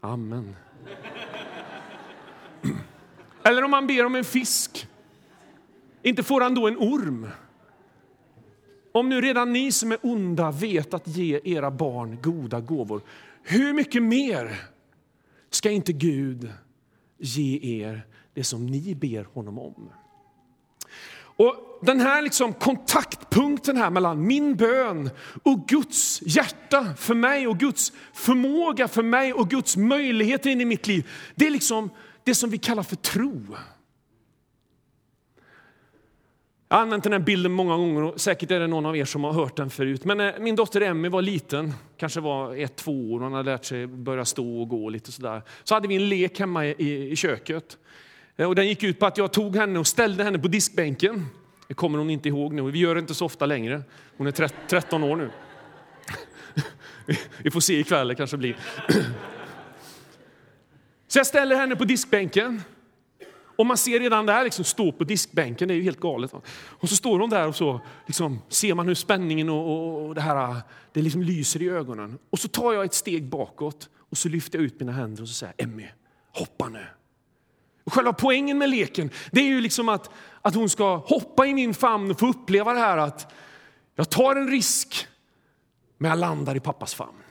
Amen. 0.00 0.56
Eller 3.42 3.64
om 3.64 3.70
man 3.70 3.86
ber 3.86 4.04
om 4.04 4.14
en 4.14 4.24
fisk, 4.24 4.88
inte 6.02 6.22
får 6.22 6.40
han 6.40 6.54
då 6.54 6.68
en 6.68 6.76
orm. 6.76 7.28
Om 8.92 9.08
nu 9.08 9.20
redan 9.20 9.52
ni 9.52 9.72
som 9.72 9.92
är 9.92 9.98
onda 10.02 10.50
vet 10.50 10.94
att 10.94 11.08
ge 11.08 11.40
era 11.44 11.70
barn 11.70 12.18
goda 12.22 12.60
gåvor, 12.60 13.02
hur 13.42 13.72
mycket 13.72 14.02
mer 14.02 14.60
ska 15.50 15.70
inte 15.70 15.92
Gud 15.92 16.50
ge 17.20 17.82
er 17.82 18.00
det 18.34 18.44
som 18.44 18.66
ni 18.66 18.94
ber 18.94 19.24
honom 19.34 19.58
om. 19.58 19.90
Och 21.36 21.70
Den 21.82 22.00
här 22.00 22.22
liksom 22.22 22.52
kontaktpunkten 22.52 23.76
här 23.76 23.90
mellan 23.90 24.26
min 24.26 24.56
bön 24.56 25.10
och 25.42 25.68
Guds 25.68 26.22
hjärta 26.22 26.94
för 26.98 27.14
mig 27.14 27.46
och 27.46 27.58
Guds 27.58 27.92
förmåga 28.12 28.88
för 28.88 29.02
mig 29.02 29.32
och 29.32 29.50
Guds 29.50 29.76
möjligheter 29.76 30.50
in 30.50 30.60
i 30.60 30.64
mitt 30.64 30.86
liv, 30.86 31.10
det 31.34 31.46
är 31.46 31.50
liksom 31.50 31.90
det 32.24 32.34
som 32.34 32.50
vi 32.50 32.58
kallar 32.58 32.82
för 32.82 32.96
tro. 32.96 33.56
Jag 36.72 36.76
har 36.76 36.82
använt 36.82 37.04
den 37.04 37.12
här 37.12 37.20
bilden 37.20 37.52
många 37.52 37.76
gånger 37.76 38.02
och 38.02 38.20
säkert 38.20 38.50
är 38.50 38.60
det 38.60 38.66
någon 38.66 38.86
av 38.86 38.96
er 38.96 39.04
som 39.04 39.24
har 39.24 39.32
hört 39.32 39.56
den 39.56 39.70
förut. 39.70 40.04
Men 40.04 40.18
när 40.18 40.38
min 40.38 40.56
dotter 40.56 40.80
Emmy 40.80 41.08
var 41.08 41.22
liten, 41.22 41.72
kanske 41.96 42.20
var 42.20 42.54
ett, 42.56 42.76
två 42.76 43.12
år, 43.12 43.20
hon 43.20 43.32
hade 43.32 43.50
lärt 43.50 43.64
sig 43.64 43.86
börja 43.86 44.24
stå 44.24 44.60
och 44.60 44.68
gå 44.68 44.88
lite 44.88 45.12
sådär. 45.12 45.42
Så 45.64 45.74
hade 45.74 45.88
vi 45.88 45.96
en 45.96 46.08
lek 46.08 46.40
hemma 46.40 46.66
i, 46.66 47.10
i 47.10 47.16
köket. 47.16 47.78
Eh, 48.36 48.48
och 48.48 48.54
den 48.54 48.68
gick 48.68 48.82
ut 48.82 48.98
på 48.98 49.06
att 49.06 49.18
jag 49.18 49.32
tog 49.32 49.56
henne 49.56 49.78
och 49.78 49.86
ställde 49.86 50.24
henne 50.24 50.38
på 50.38 50.48
diskbänken. 50.48 51.26
Det 51.68 51.74
kommer 51.74 51.98
hon 51.98 52.10
inte 52.10 52.28
ihåg 52.28 52.52
nu. 52.52 52.70
Vi 52.70 52.78
gör 52.78 52.94
det 52.94 53.00
inte 53.00 53.14
så 53.14 53.26
ofta 53.26 53.46
längre. 53.46 53.82
Hon 54.16 54.26
är 54.26 54.68
13 54.68 55.04
år 55.04 55.16
nu. 55.16 55.30
Vi 57.42 57.50
får 57.50 57.60
se 57.60 57.78
ikväll, 57.78 58.08
det 58.08 58.14
kanske 58.14 58.36
blir. 58.36 58.56
Så 61.08 61.18
jag 61.18 61.26
ställer 61.26 61.56
henne 61.56 61.76
på 61.76 61.84
diskbänken 61.84 62.62
och 63.60 63.66
man 63.66 63.76
ser 63.76 64.00
redan 64.00 64.26
där 64.26 64.44
liksom 64.44 64.64
stå 64.64 64.92
på 64.92 65.04
diskbänken, 65.04 65.68
det 65.68 65.74
är 65.74 65.76
ju 65.76 65.82
helt 65.82 66.00
galet. 66.00 66.32
Och 66.66 66.88
så 66.88 66.96
står 66.96 67.18
hon 67.18 67.30
där 67.30 67.48
och 67.48 67.56
så 67.56 67.80
liksom, 68.06 68.38
ser 68.48 68.74
man 68.74 68.88
hur 68.88 68.94
spänningen 68.94 69.48
och, 69.48 70.06
och 70.06 70.14
det 70.14 70.20
här 70.20 70.60
det 70.92 71.02
liksom 71.02 71.22
lyser 71.22 71.62
i 71.62 71.68
ögonen. 71.68 72.18
Och 72.30 72.38
så 72.38 72.48
tar 72.48 72.72
jag 72.72 72.84
ett 72.84 72.94
steg 72.94 73.28
bakåt 73.28 73.88
och 74.10 74.18
så 74.18 74.28
lyfter 74.28 74.58
jag 74.58 74.64
ut 74.64 74.80
mina 74.80 74.92
händer 74.92 75.22
och 75.22 75.28
så 75.28 75.34
säger 75.34 75.54
Emmy, 75.58 75.86
hoppa 76.32 76.68
nu. 76.68 76.86
Och 77.84 77.92
själva 77.92 78.12
poängen 78.12 78.58
med 78.58 78.70
leken 78.70 79.10
det 79.30 79.40
är 79.40 79.48
ju 79.48 79.60
liksom 79.60 79.88
att, 79.88 80.10
att 80.42 80.54
hon 80.54 80.68
ska 80.68 80.96
hoppa 80.96 81.46
i 81.46 81.54
min 81.54 81.74
famn 81.74 82.10
och 82.10 82.18
få 82.18 82.26
uppleva 82.26 82.72
det 82.72 82.80
här 82.80 82.98
att 82.98 83.32
jag 83.94 84.10
tar 84.10 84.36
en 84.36 84.50
risk 84.50 85.06
men 85.98 86.08
jag 86.10 86.18
landar 86.18 86.56
i 86.56 86.60
pappas 86.60 86.94
famn. 86.94 87.22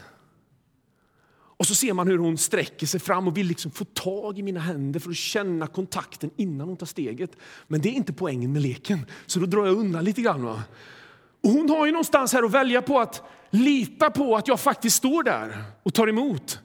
Och 1.60 1.68
så 1.68 1.76
ser 1.76 1.94
man 1.94 2.08
hur 2.08 2.18
hon 2.18 2.38
sträcker 2.38 2.88
sig 2.88 3.00
fram 3.00 3.28
och 3.28 3.38
vill 3.38 3.48
liksom 3.48 3.72
få 3.72 3.86
tag 3.86 4.40
i 4.40 4.44
mina 4.44 4.60
händer 4.60 5.00
för 5.00 5.10
att 5.10 5.16
känna 5.16 5.68
kontakten 5.68 6.30
innan 6.36 6.68
hon 6.68 6.78
tar 6.78 6.86
steget. 6.86 7.32
Men 7.68 7.82
det 7.82 7.90
är 7.90 7.94
inte 7.94 8.14
poängen 8.14 8.54
med 8.54 8.62
leken, 8.62 9.06
så 9.26 9.40
då 9.40 9.46
drar 9.46 9.66
jag 9.66 9.78
undan 9.78 10.04
lite 10.04 10.22
grann. 10.22 10.44
Va? 10.44 10.64
Och 11.44 11.50
hon 11.50 11.70
har 11.70 11.86
ju 11.86 11.92
någonstans 11.92 12.34
här 12.34 12.44
att 12.44 12.52
välja 12.52 12.82
på 12.82 13.00
att 13.00 13.22
lita 13.50 14.10
på 14.10 14.36
att 14.36 14.48
jag 14.48 14.60
faktiskt 14.60 14.96
står 14.96 15.24
där 15.24 15.64
och 15.84 15.94
tar 15.94 16.08
emot. 16.08 16.60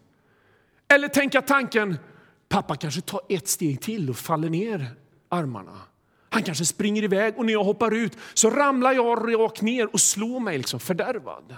Eller 0.89 1.09
tänka 1.09 1.43
tanken, 1.43 1.97
pappa 2.49 2.77
kanske 2.77 3.01
tar 3.01 3.21
ett 3.29 3.49
steg 3.49 3.81
till 3.81 4.11
och 4.11 4.17
faller 4.17 4.51
ner 4.51 4.87
armarna. 5.29 5.81
Han 6.31 6.43
kanske 6.43 6.65
springer 6.65 7.03
iväg 7.03 7.39
och 7.39 7.47
när 7.47 7.53
jag 7.53 7.65
hoppar 7.65 7.95
ut 7.95 8.19
så 8.35 8.51
ramlar 8.51 8.93
jag 8.93 9.39
rakt 9.39 9.63
ner 9.63 9.93
och 9.93 10.01
slår 10.01 10.41
mig 10.41 10.59
liksom 10.59 10.81
fördärvad. 10.81 11.57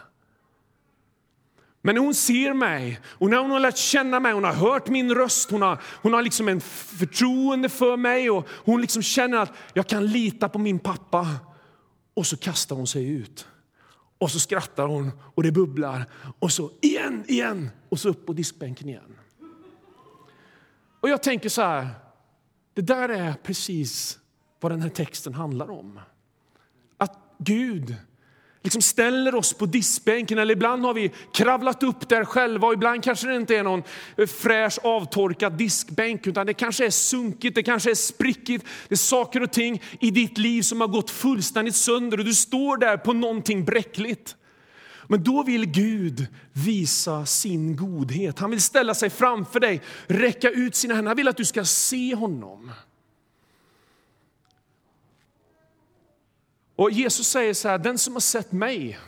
Men 1.87 1.97
hon 1.97 2.15
ser 2.15 2.55
mig 2.55 3.01
och 3.05 3.31
när 3.31 3.39
hon 3.39 3.51
har 3.51 3.61
lärt 3.61 3.77
känna 3.77 4.21
mig, 4.21 4.33
hon 4.33 4.45
har 4.45 4.53
hört 4.53 4.89
min 4.89 5.15
röst, 5.15 5.51
hon 5.51 5.63
har, 5.63 5.83
hon 6.03 6.13
har 6.13 6.23
liksom 6.23 6.49
en 6.49 6.61
förtroende 6.61 7.69
för 7.69 7.97
mig 7.97 8.31
och 8.31 8.49
hon 8.49 8.81
liksom 8.81 9.03
känner 9.03 9.39
att 9.39 9.53
jag 9.75 9.87
kan 9.87 10.07
lita 10.07 10.49
på 10.49 10.59
min 10.59 10.79
pappa. 10.79 11.29
Och 12.15 12.27
så 12.27 12.37
kastar 12.37 12.77
hon 12.77 12.87
sig 12.87 13.09
ut. 13.09 13.49
Och 14.19 14.31
så 14.31 14.41
skrattar 14.41 14.87
hon 14.87 15.11
och 15.35 15.43
det 15.43 15.53
bubblar. 15.53 16.05
Och 16.39 16.53
så 16.53 16.71
igen, 16.81 17.25
igen 17.29 17.71
och 17.89 18.01
så 18.01 18.09
upp 18.09 18.27
på 18.27 18.33
diskbänken 18.33 18.89
igen. 18.89 19.19
Och 21.01 21.09
jag 21.09 21.23
tänker 21.23 21.49
så 21.49 21.63
här, 21.63 21.89
det 22.75 22.83
där 22.83 23.09
är 23.09 23.33
precis 23.43 24.19
vad 24.61 24.73
den 24.73 24.83
här 24.83 24.91
texten 24.91 25.35
handlar 25.35 25.71
om. 25.71 26.01
Att 26.99 27.19
Gud 27.39 27.97
liksom 28.67 28.83
ställer 28.83 29.35
oss 29.35 29.53
på 29.53 29.67
diskbänken. 29.67 30.39
Eller 30.39 30.53
ibland 30.53 30.85
har 30.85 30.95
vi 30.95 31.11
kravlat 31.33 31.83
upp 31.83 32.09
där 32.09 32.25
själva 32.25 32.67
och 32.67 32.73
ibland 32.73 33.05
kanske 33.05 33.27
det 33.27 33.37
inte 33.37 33.57
är 33.57 33.63
någon 33.63 33.83
eh, 34.17 34.27
fräsch 34.27 34.79
avtorkad 34.83 35.53
diskbänk 35.53 36.27
utan 36.27 36.47
det 36.47 36.55
kanske 36.55 36.87
är 36.87 36.91
sunkigt, 36.91 37.55
det 37.55 37.63
kanske 37.63 37.91
är 37.91 37.95
sprickigt. 37.95 38.67
Det 38.89 38.95
är 38.95 38.97
saker 38.97 39.43
och 39.43 39.53
ting 39.53 39.83
i 40.01 40.11
ditt 40.11 40.39
liv 40.39 40.63
som 40.63 40.81
har 40.81 40.89
gått 40.89 41.11
fullständigt 41.11 41.77
sönder 41.77 42.19
och 42.19 42.25
du 42.25 42.35
står 42.35 42.77
där 42.77 42.97
på 42.97 43.13
någonting 43.13 43.65
bräckligt. 43.65 44.37
Men 45.09 45.25
då 45.25 45.43
vill 45.43 45.67
Gud 45.67 46.27
visa 46.53 47.27
sin 47.27 47.77
godhet. 47.77 48.39
Han 48.39 48.51
vill 48.51 48.63
ställa 48.63 48.95
sig 48.95 49.11
framför 49.11 49.61
dig, 49.61 49.83
räcka 50.07 50.51
ut 50.51 50.75
sina 50.75 50.95
händer. 50.95 51.09
Han 51.09 51.17
vill 51.17 51.29
att 51.29 51.37
du 51.37 51.45
ska 51.45 51.65
se 51.65 52.15
honom. 52.15 52.73
Och 56.77 56.91
Jesus 56.91 57.27
säger 57.29 57.55
så 57.55 57.69
här, 57.69 57.79
den 57.79 57.99
som 57.99 58.13
har 58.13 58.21
sett 58.21 58.53
mig, 58.53 58.99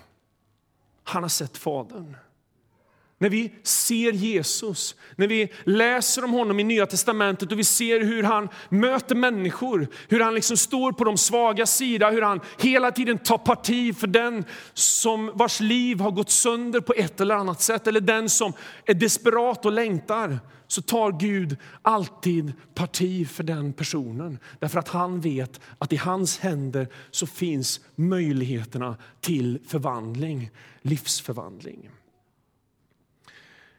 han 1.03 1.23
har 1.23 1.29
sett 1.29 1.57
Fadern. 1.57 2.17
När 3.21 3.29
vi 3.29 3.53
ser 3.63 4.13
Jesus, 4.13 4.95
när 5.17 5.27
vi 5.27 5.53
läser 5.65 6.25
om 6.25 6.31
honom 6.31 6.61
i 6.61 6.65
Nya 6.65 6.87
testamentet 6.87 7.53
och 7.53 7.59
vi 7.59 7.65
ser 7.65 8.01
hur 8.01 8.23
han 8.23 8.49
möter 8.69 9.15
människor, 9.15 9.89
hur 10.09 10.21
han 10.21 10.35
liksom 10.35 10.57
står 10.57 10.93
på 10.93 11.05
de 11.05 11.17
svaga 11.17 11.67
sida, 11.67 12.11
hur 12.11 12.23
han 12.23 12.41
hela 12.59 12.91
tiden 12.91 13.19
tar 13.19 13.39
parti 13.39 13.97
för 13.97 14.07
den 14.07 14.45
som 14.75 15.33
vars 15.35 15.61
liv 15.61 16.01
har 16.01 16.11
gått 16.11 16.31
sönder 16.31 16.81
på 16.81 16.93
ett 16.93 17.21
eller 17.21 17.35
annat 17.35 17.61
sätt, 17.61 17.87
eller 17.87 18.01
den 18.01 18.29
som 18.29 18.53
är 18.87 18.95
desperat 18.95 19.65
och 19.65 19.73
längtar, 19.73 20.39
så 20.67 20.83
tar 20.83 21.13
Gud 21.13 21.57
alltid 21.83 22.53
parti 22.75 23.29
för 23.29 23.43
den 23.43 23.73
personen. 23.73 24.39
Därför 24.59 24.79
att 24.79 24.89
han 24.89 25.21
vet 25.21 25.61
att 25.79 25.93
i 25.93 25.97
hans 25.97 26.39
händer 26.39 26.89
så 27.11 27.27
finns 27.27 27.81
möjligheterna 27.95 28.97
till 29.21 29.59
förvandling, 29.67 30.51
livsförvandling. 30.83 31.91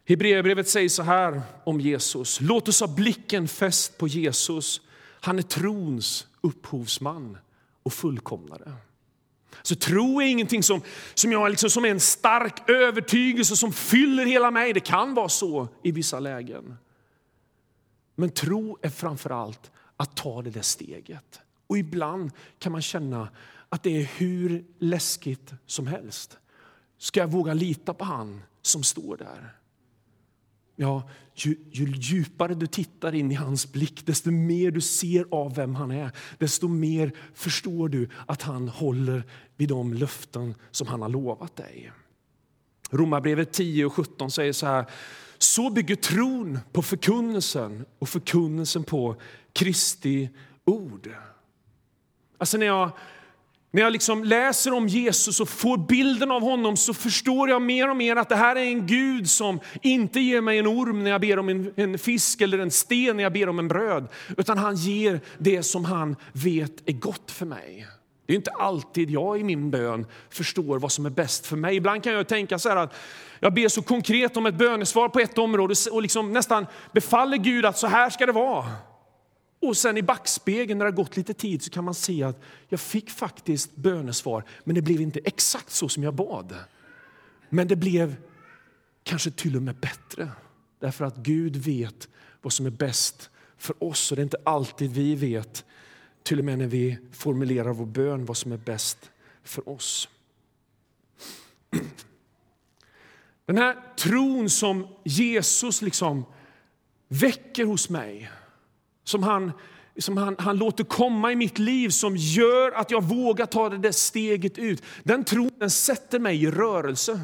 Hebreerbrevet 0.10 0.70
säger 0.70 0.90
så 0.90 1.04
här 1.04 1.42
om 1.64 1.82
Jesus. 1.82 2.42
Låt 2.42 2.68
oss 2.68 2.80
ha 2.80 2.88
blicken 2.88 3.48
fäst 3.48 3.98
på 3.98 4.08
Jesus. 4.08 4.82
Han 5.22 5.38
är 5.40 5.44
trons 5.44 6.28
upphovsman 6.42 7.38
och 7.84 7.94
fullkomnare. 7.94 8.74
Så 9.62 9.76
tro 9.76 10.22
är 10.22 10.26
ingenting 10.26 10.64
som, 10.64 10.82
som, 11.14 11.32
jag 11.32 11.50
liksom, 11.50 11.70
som 11.70 11.86
är 11.86 11.90
en 11.90 12.00
stark 12.00 12.70
övertygelse 12.70 13.56
som 13.56 13.74
fyller 13.74 14.26
hela 14.26 14.52
mig. 14.52 14.74
Det 14.74 14.80
kan 14.80 15.14
vara 15.14 15.30
så 15.30 15.68
i 15.84 15.92
vissa 15.92 16.20
lägen. 16.20 16.78
Men 18.16 18.30
tro 18.30 18.78
är 18.82 18.90
framför 18.90 19.30
allt 19.30 19.72
att 19.98 20.16
ta 20.16 20.42
det 20.42 20.50
där 20.50 20.62
steget. 20.62 21.40
Och 21.68 21.78
ibland 21.78 22.32
kan 22.60 22.72
man 22.72 22.82
känna 22.82 23.30
att 23.70 23.84
det 23.84 24.02
är 24.02 24.10
hur 24.18 24.66
läskigt 24.80 25.54
som 25.66 25.88
helst. 25.88 26.38
Ska 26.98 27.20
jag 27.20 27.32
våga 27.32 27.54
lita 27.54 27.94
på 27.94 28.06
han 28.06 28.44
som 28.62 28.84
står 28.84 29.18
där? 29.18 29.59
Ja, 30.82 31.10
ju, 31.36 31.56
ju, 31.72 31.94
djupare 31.96 32.56
du 32.56 32.68
tittar 32.68 33.16
in 33.16 33.32
i 33.32 33.36
hans 33.36 33.72
blick, 33.72 34.06
desto 34.06 34.32
mer 34.32 34.72
du 34.72 34.82
ser 34.82 35.26
av 35.32 35.56
vem 35.56 35.76
han 35.76 35.92
är, 35.92 36.12
desto 36.38 36.68
mer 36.68 37.12
förstår 37.34 37.90
du 37.90 38.10
att 38.28 38.42
han 38.42 38.70
håller 38.70 39.24
vid 39.58 39.70
de 39.70 39.94
löften 39.94 40.56
som 40.72 40.88
han 40.88 41.02
har 41.02 41.10
lovat 41.10 41.56
dig. 41.56 41.92
Romarbrevet 42.92 43.54
10 43.54 43.86
och 43.86 43.94
17 43.94 44.32
säger 44.32 44.54
så 44.54 44.66
här. 44.66 44.86
Så 45.38 45.70
bygger 45.70 45.96
tron 45.96 46.60
på 46.72 46.82
förkunnelsen 46.82 47.86
och 48.00 48.10
förkunnelsen 48.10 48.84
på 48.84 49.16
Kristi 49.54 50.30
ord. 50.66 51.10
Alltså 52.38 52.58
när 52.58 52.66
jag 52.66 52.92
när 53.72 53.82
jag 53.82 53.94
liksom 53.94 54.24
läser 54.24 54.74
om 54.74 54.88
Jesus 54.88 55.40
och 55.40 55.50
får 55.50 55.78
bilden 55.78 56.32
av 56.32 56.42
honom 56.42 56.78
så 56.78 56.94
förstår 56.94 57.50
jag 57.50 57.62
mer 57.62 57.90
och 57.90 57.98
mer 57.98 58.16
att 58.16 58.30
det 58.30 58.36
här 58.36 58.56
är 58.56 58.64
en 58.64 58.88
Gud 58.88 59.30
som 59.30 59.60
inte 59.82 60.20
ger 60.20 60.42
mig 60.42 60.60
en 60.60 60.68
orm 60.68 61.04
när 61.04 61.12
jag 61.12 61.22
ber 61.22 61.40
om 61.40 61.50
en, 61.50 61.74
en 61.76 62.00
fisk 62.00 62.42
eller 62.42 62.60
en 62.60 62.72
sten 62.72 63.18
när 63.18 63.24
jag 63.24 63.34
ber 63.34 63.50
om 63.50 63.60
en 63.60 63.68
bröd. 63.68 64.08
Utan 64.38 64.58
han 64.58 64.76
ger 64.76 65.20
det 65.38 65.64
som 65.64 65.86
han 65.86 66.16
vet 66.34 66.90
är 66.90 66.94
gott 66.94 67.32
för 67.32 67.46
mig. 67.46 67.88
Det 68.26 68.34
är 68.34 68.38
inte 68.38 68.52
alltid 68.52 69.10
jag 69.10 69.40
i 69.40 69.44
min 69.44 69.72
bön 69.72 70.06
förstår 70.30 70.80
vad 70.80 70.92
som 70.92 71.06
är 71.06 71.10
bäst 71.10 71.48
för 71.48 71.56
mig. 71.56 71.76
Ibland 71.76 72.04
kan 72.04 72.14
jag 72.14 72.28
tänka 72.28 72.60
så 72.60 72.70
här 72.70 72.76
att 72.76 72.96
jag 73.40 73.54
ber 73.54 73.68
så 73.68 73.82
konkret 73.82 74.38
om 74.38 74.46
ett 74.46 74.56
bönesvar 74.56 75.10
på 75.10 75.20
ett 75.20 75.38
område 75.38 75.76
och 75.92 76.02
liksom 76.02 76.34
nästan 76.34 76.66
befaller 76.94 77.38
Gud 77.38 77.66
att 77.66 77.78
så 77.78 77.88
här 77.88 78.10
ska 78.10 78.26
det 78.26 78.32
vara. 78.32 78.66
Och 79.60 79.78
sen 79.78 79.98
i 79.98 80.02
backspegeln 80.02 80.78
när 80.78 80.86
det 80.86 80.92
har 80.92 80.96
gått 80.96 81.18
lite 81.18 81.34
tid 81.34 81.64
så 81.64 81.70
kan 81.70 81.84
man 81.84 81.94
se 81.94 82.24
att 82.24 82.42
jag 82.68 82.80
fick 82.80 83.10
faktiskt 83.10 83.76
bönesvar, 83.76 84.44
men 84.64 84.76
det 84.76 84.82
blev 84.82 85.02
inte 85.02 85.20
exakt 85.20 85.72
så 85.72 85.90
som 85.90 86.04
jag 86.04 86.14
bad. 86.14 86.56
Men 87.50 87.68
det 87.68 87.76
blev 87.76 88.16
kanske 89.04 89.32
till 89.32 89.56
och 89.56 89.62
med 89.62 89.76
bättre. 89.76 90.32
Därför 90.80 91.06
att 91.06 91.18
Gud 91.18 91.56
vet 91.56 92.08
vad 92.42 92.54
som 92.54 92.66
är 92.66 92.70
bäst 92.70 93.30
för 93.58 93.84
oss 93.84 94.12
och 94.12 94.16
det 94.16 94.22
är 94.22 94.24
inte 94.24 94.42
alltid 94.46 94.92
vi 94.92 95.16
vet, 95.16 95.66
till 96.24 96.40
och 96.40 96.46
med 96.46 96.58
när 96.58 96.68
vi 96.68 96.98
formulerar 97.12 97.74
vår 97.74 97.86
bön, 97.86 98.26
vad 98.26 98.38
som 98.38 98.52
är 98.52 98.58
bäst 98.58 99.12
för 99.44 99.70
oss. 99.70 100.10
Den 103.46 103.58
här 103.58 103.96
tron 103.98 104.50
som 104.50 104.88
Jesus 105.04 105.82
liksom 105.82 106.26
väcker 107.08 107.66
hos 107.66 107.90
mig 107.90 108.30
som 109.10 109.24
han, 109.24 109.52
som 109.98 110.18
han, 110.18 110.36
han 110.40 110.58
låter 110.58 110.84
komma 110.84 111.32
i 111.32 111.36
mitt 111.36 111.60
liv 111.60 111.90
som 111.90 112.18
gör 112.18 112.72
att 112.72 112.92
jag 112.92 113.04
vågar 113.04 113.46
ta 113.46 113.70
det 113.70 113.78
där 113.78 113.92
steget 113.92 114.58
ut. 114.58 114.84
Den 115.04 115.24
tron 115.24 115.52
den 115.60 115.70
sätter 115.70 116.20
mig 116.20 116.44
i 116.44 116.52
rörelse. 116.52 117.20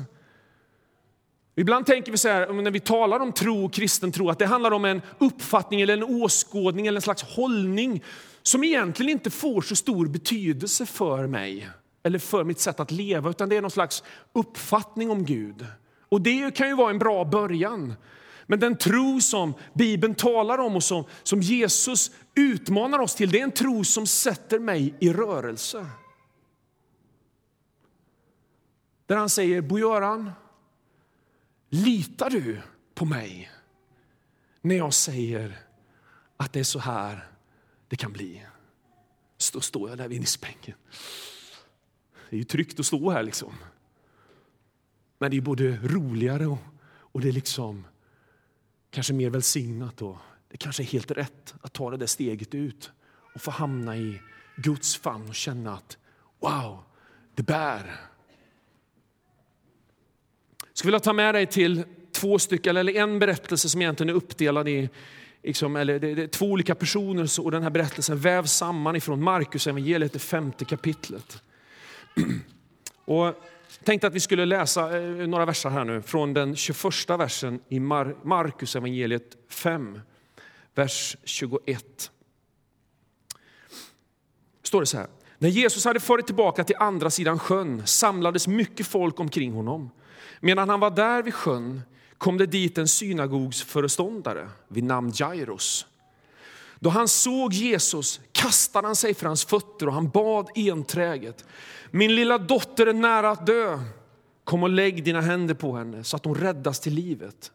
Ibland 1.55 1.85
tänker 1.85 2.11
vi 2.11 2.17
så 2.17 2.27
här, 2.27 2.53
när 2.53 2.71
vi 2.71 2.79
talar 2.79 3.19
om 3.19 3.31
tro 3.31 3.65
och 3.65 3.73
kristen 3.73 4.11
tro, 4.11 4.29
att 4.29 4.39
det 4.39 4.45
handlar 4.45 4.71
om 4.71 4.85
en 4.85 5.01
uppfattning 5.17 5.81
eller 5.81 5.93
en 5.93 6.03
åskådning 6.03 6.87
eller 6.87 6.97
en 6.97 7.01
slags 7.01 7.23
hållning 7.23 8.03
som 8.43 8.63
egentligen 8.63 9.11
inte 9.11 9.29
får 9.29 9.61
så 9.61 9.75
stor 9.75 10.07
betydelse 10.07 10.85
för 10.85 11.27
mig 11.27 11.69
eller 12.03 12.19
för 12.19 12.43
mitt 12.43 12.59
sätt 12.59 12.79
att 12.79 12.91
leva, 12.91 13.29
utan 13.29 13.49
det 13.49 13.57
är 13.57 13.61
någon 13.61 13.71
slags 13.71 14.03
uppfattning 14.33 15.11
om 15.11 15.25
Gud. 15.25 15.65
Och 16.09 16.21
det 16.21 16.55
kan 16.55 16.67
ju 16.67 16.75
vara 16.75 16.89
en 16.89 16.99
bra 16.99 17.25
början. 17.25 17.93
Men 18.45 18.59
den 18.59 18.77
tro 18.77 19.21
som 19.21 19.53
Bibeln 19.73 20.15
talar 20.15 20.57
om 20.57 20.75
och 20.75 20.83
som, 20.83 21.03
som 21.23 21.41
Jesus 21.41 22.11
utmanar 22.35 22.99
oss 22.99 23.15
till, 23.15 23.29
det 23.29 23.39
är 23.39 23.43
en 23.43 23.51
tro 23.51 23.83
som 23.83 24.07
sätter 24.07 24.59
mig 24.59 24.95
i 24.99 25.13
rörelse. 25.13 25.87
Där 29.05 29.15
han 29.15 29.29
säger, 29.29 29.61
Bo-Göran, 29.61 30.31
litar 31.69 32.29
du 32.29 32.61
på 32.93 33.05
mig 33.05 33.51
när 34.61 34.75
jag 34.75 34.93
säger 34.93 35.59
att 36.37 36.53
det 36.53 36.59
är 36.59 36.63
så 36.63 36.79
här 36.79 37.27
det 37.87 37.95
kan 37.95 38.13
bli? 38.13 38.45
Så 39.37 39.61
står 39.61 39.89
jag 39.89 39.97
där 39.97 40.07
vid 40.07 40.19
nissbänken. 40.19 40.75
Det 42.29 42.35
är 42.35 42.37
ju 42.37 42.43
tryggt 42.43 42.79
att 42.79 42.85
stå 42.85 43.09
här 43.09 43.23
liksom. 43.23 43.53
Men 45.19 45.31
det 45.31 45.37
är 45.37 45.41
både 45.41 45.77
roligare 45.77 46.47
och, 46.47 46.57
och 46.87 47.21
det 47.21 47.27
är 47.27 47.33
liksom 47.33 47.87
kanske 48.95 49.13
mer 49.13 49.29
välsignat 49.29 50.01
och 50.01 50.17
det 50.51 50.57
kanske 50.57 50.83
är 50.83 50.85
helt 50.85 51.11
rätt 51.11 51.53
att 51.61 51.73
ta 51.73 51.91
det 51.91 51.97
där 51.97 52.05
steget 52.05 52.55
ut 52.55 52.91
och 53.33 53.41
få 53.41 53.51
hamna 53.51 53.97
i 53.97 54.21
Guds 54.55 54.95
famn 54.95 55.29
och 55.29 55.35
känna 55.35 55.73
att 55.73 55.97
wow, 56.39 56.83
det 57.35 57.43
bär. 57.43 57.99
Jag 60.61 60.69
skulle 60.73 60.89
vilja 60.89 60.99
ta 60.99 61.13
med 61.13 61.35
dig 61.35 61.45
till 61.45 61.83
två 62.11 62.39
stycken, 62.39 62.77
eller 62.77 62.95
en 62.95 63.19
berättelse 63.19 63.69
som 63.69 63.81
egentligen 63.81 64.09
är 64.09 64.13
uppdelad 64.13 64.67
i 64.67 64.89
liksom, 65.43 65.75
eller 65.75 65.99
det, 65.99 66.15
det 66.15 66.23
är 66.23 66.27
två 66.27 66.45
olika 66.45 66.75
personer 66.75 67.39
och 67.39 67.51
den 67.51 67.63
här 67.63 67.69
berättelsen 67.69 68.17
vävs 68.17 68.53
samman 68.53 68.95
ifrån 68.95 69.23
Markus 69.23 69.67
evangeliet, 69.67 70.13
det 70.13 70.19
femte 70.19 70.65
kapitlet. 70.65 71.43
Och 73.05 73.35
tänkte 73.83 74.07
att 74.07 74.13
vi 74.13 74.19
skulle 74.19 74.45
läsa 74.45 74.97
eh, 74.97 75.27
några 75.27 75.45
verser 75.45 75.69
här 75.69 75.85
nu 75.85 76.01
från 76.01 76.33
den 76.33 76.55
21 76.55 77.09
versen 77.09 77.59
i 77.69 77.79
Mar 77.79 78.15
Markus 78.23 78.75
evangeliet 78.75 79.37
5, 79.49 79.99
vers 80.75 81.17
21. 81.23 82.11
står 84.63 84.79
det 84.79 84.85
så 84.85 84.97
här. 84.97 85.07
När 85.37 85.49
Jesus 85.49 85.85
hade 85.85 85.99
farit 85.99 86.25
tillbaka 86.25 86.63
till 86.63 86.75
andra 86.79 87.09
sidan 87.09 87.39
sjön 87.39 87.87
samlades 87.87 88.47
mycket 88.47 88.87
folk 88.87 89.19
omkring 89.19 89.51
honom. 89.51 89.89
Medan 90.39 90.69
han 90.69 90.79
var 90.79 90.91
där 90.91 91.23
vid 91.23 91.33
sjön 91.33 91.81
kom 92.17 92.37
det 92.37 92.45
dit 92.45 92.77
en 92.77 92.87
synagogsföreståndare 92.87 94.49
vid 94.67 94.83
namn 94.83 95.11
Jairus. 95.15 95.85
Då 96.79 96.89
han 96.89 97.07
såg 97.07 97.53
Jesus 97.53 98.19
kastade 98.31 98.87
han 98.87 98.95
sig 98.95 99.13
för 99.13 99.25
hans 99.25 99.45
fötter 99.45 99.87
och 99.87 99.93
han 99.93 100.09
bad 100.09 100.49
enträget. 100.55 101.45
Min 101.91 102.15
lilla 102.15 102.37
dotter 102.37 102.87
är 102.87 102.93
nära 102.93 103.29
att 103.29 103.45
dö. 103.45 103.79
Kom 104.43 104.63
och 104.63 104.69
lägg 104.69 105.03
dina 105.03 105.21
händer 105.21 105.53
på 105.53 105.75
henne 105.75 106.03
så 106.03 106.15
att 106.15 106.25
hon 106.25 106.35
räddas 106.35 106.79
till 106.79 106.93
livet. 106.93 107.51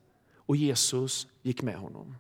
Och 0.47 0.57
Jesus 0.57 1.27
gick 1.43 1.63
med 1.63 1.77
honom. 1.77 2.17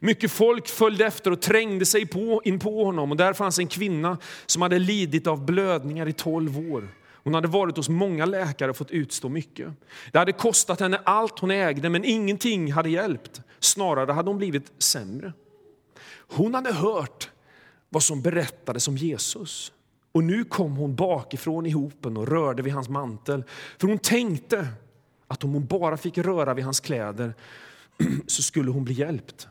Mycket 0.00 0.30
folk 0.30 0.68
följde 0.68 1.06
efter 1.06 1.30
och 1.30 1.40
trängde 1.40 1.86
sig 1.86 2.06
på, 2.06 2.42
in 2.44 2.58
på 2.58 2.84
honom. 2.84 3.10
Och 3.10 3.16
där 3.16 3.32
fanns 3.32 3.58
en 3.58 3.66
kvinna 3.66 4.18
som 4.46 4.62
hade 4.62 4.78
lidit 4.78 5.26
av 5.26 5.44
blödningar 5.44 6.08
i 6.08 6.12
tolv 6.12 6.72
år. 6.72 6.88
Hon 7.24 7.34
hade 7.34 7.48
varit 7.48 7.76
hos 7.76 7.88
många 7.88 8.26
läkare 8.26 8.70
och 8.70 8.76
fått 8.76 8.90
utstå 8.90 9.28
mycket. 9.28 9.68
Det 10.12 10.18
hade 10.18 10.32
kostat 10.32 10.80
henne 10.80 11.00
allt 11.04 11.38
hon 11.38 11.50
ägde, 11.50 11.88
men 11.88 12.04
ingenting 12.04 12.72
hade 12.72 12.90
hjälpt. 12.90 13.40
Snarare 13.60 14.12
hade 14.12 14.30
hon 14.30 14.38
blivit 14.38 14.72
sämre. 14.78 15.32
Hon 16.30 16.54
hade 16.54 16.72
hört 16.72 17.30
vad 17.88 18.02
som 18.02 18.22
berättades 18.22 18.88
om 18.88 18.96
Jesus. 18.96 19.72
Och 20.12 20.24
nu 20.24 20.44
kom 20.44 20.76
hon 20.76 20.94
bakifrån 20.94 21.66
i 21.66 21.70
hopen 21.70 22.16
och 22.16 22.28
rörde 22.28 22.62
vid 22.62 22.72
hans 22.72 22.88
mantel. 22.88 23.44
För 23.78 23.88
hon 23.88 23.98
tänkte 23.98 24.68
att 25.28 25.44
om 25.44 25.52
hon 25.52 25.66
bara 25.66 25.96
fick 25.96 26.18
röra 26.18 26.54
vid 26.54 26.64
hans 26.64 26.80
kläder 26.80 27.34
så 28.26 28.42
skulle 28.42 28.70
hon 28.70 28.84
bli 28.84 28.94
hjälpt. 28.94 29.48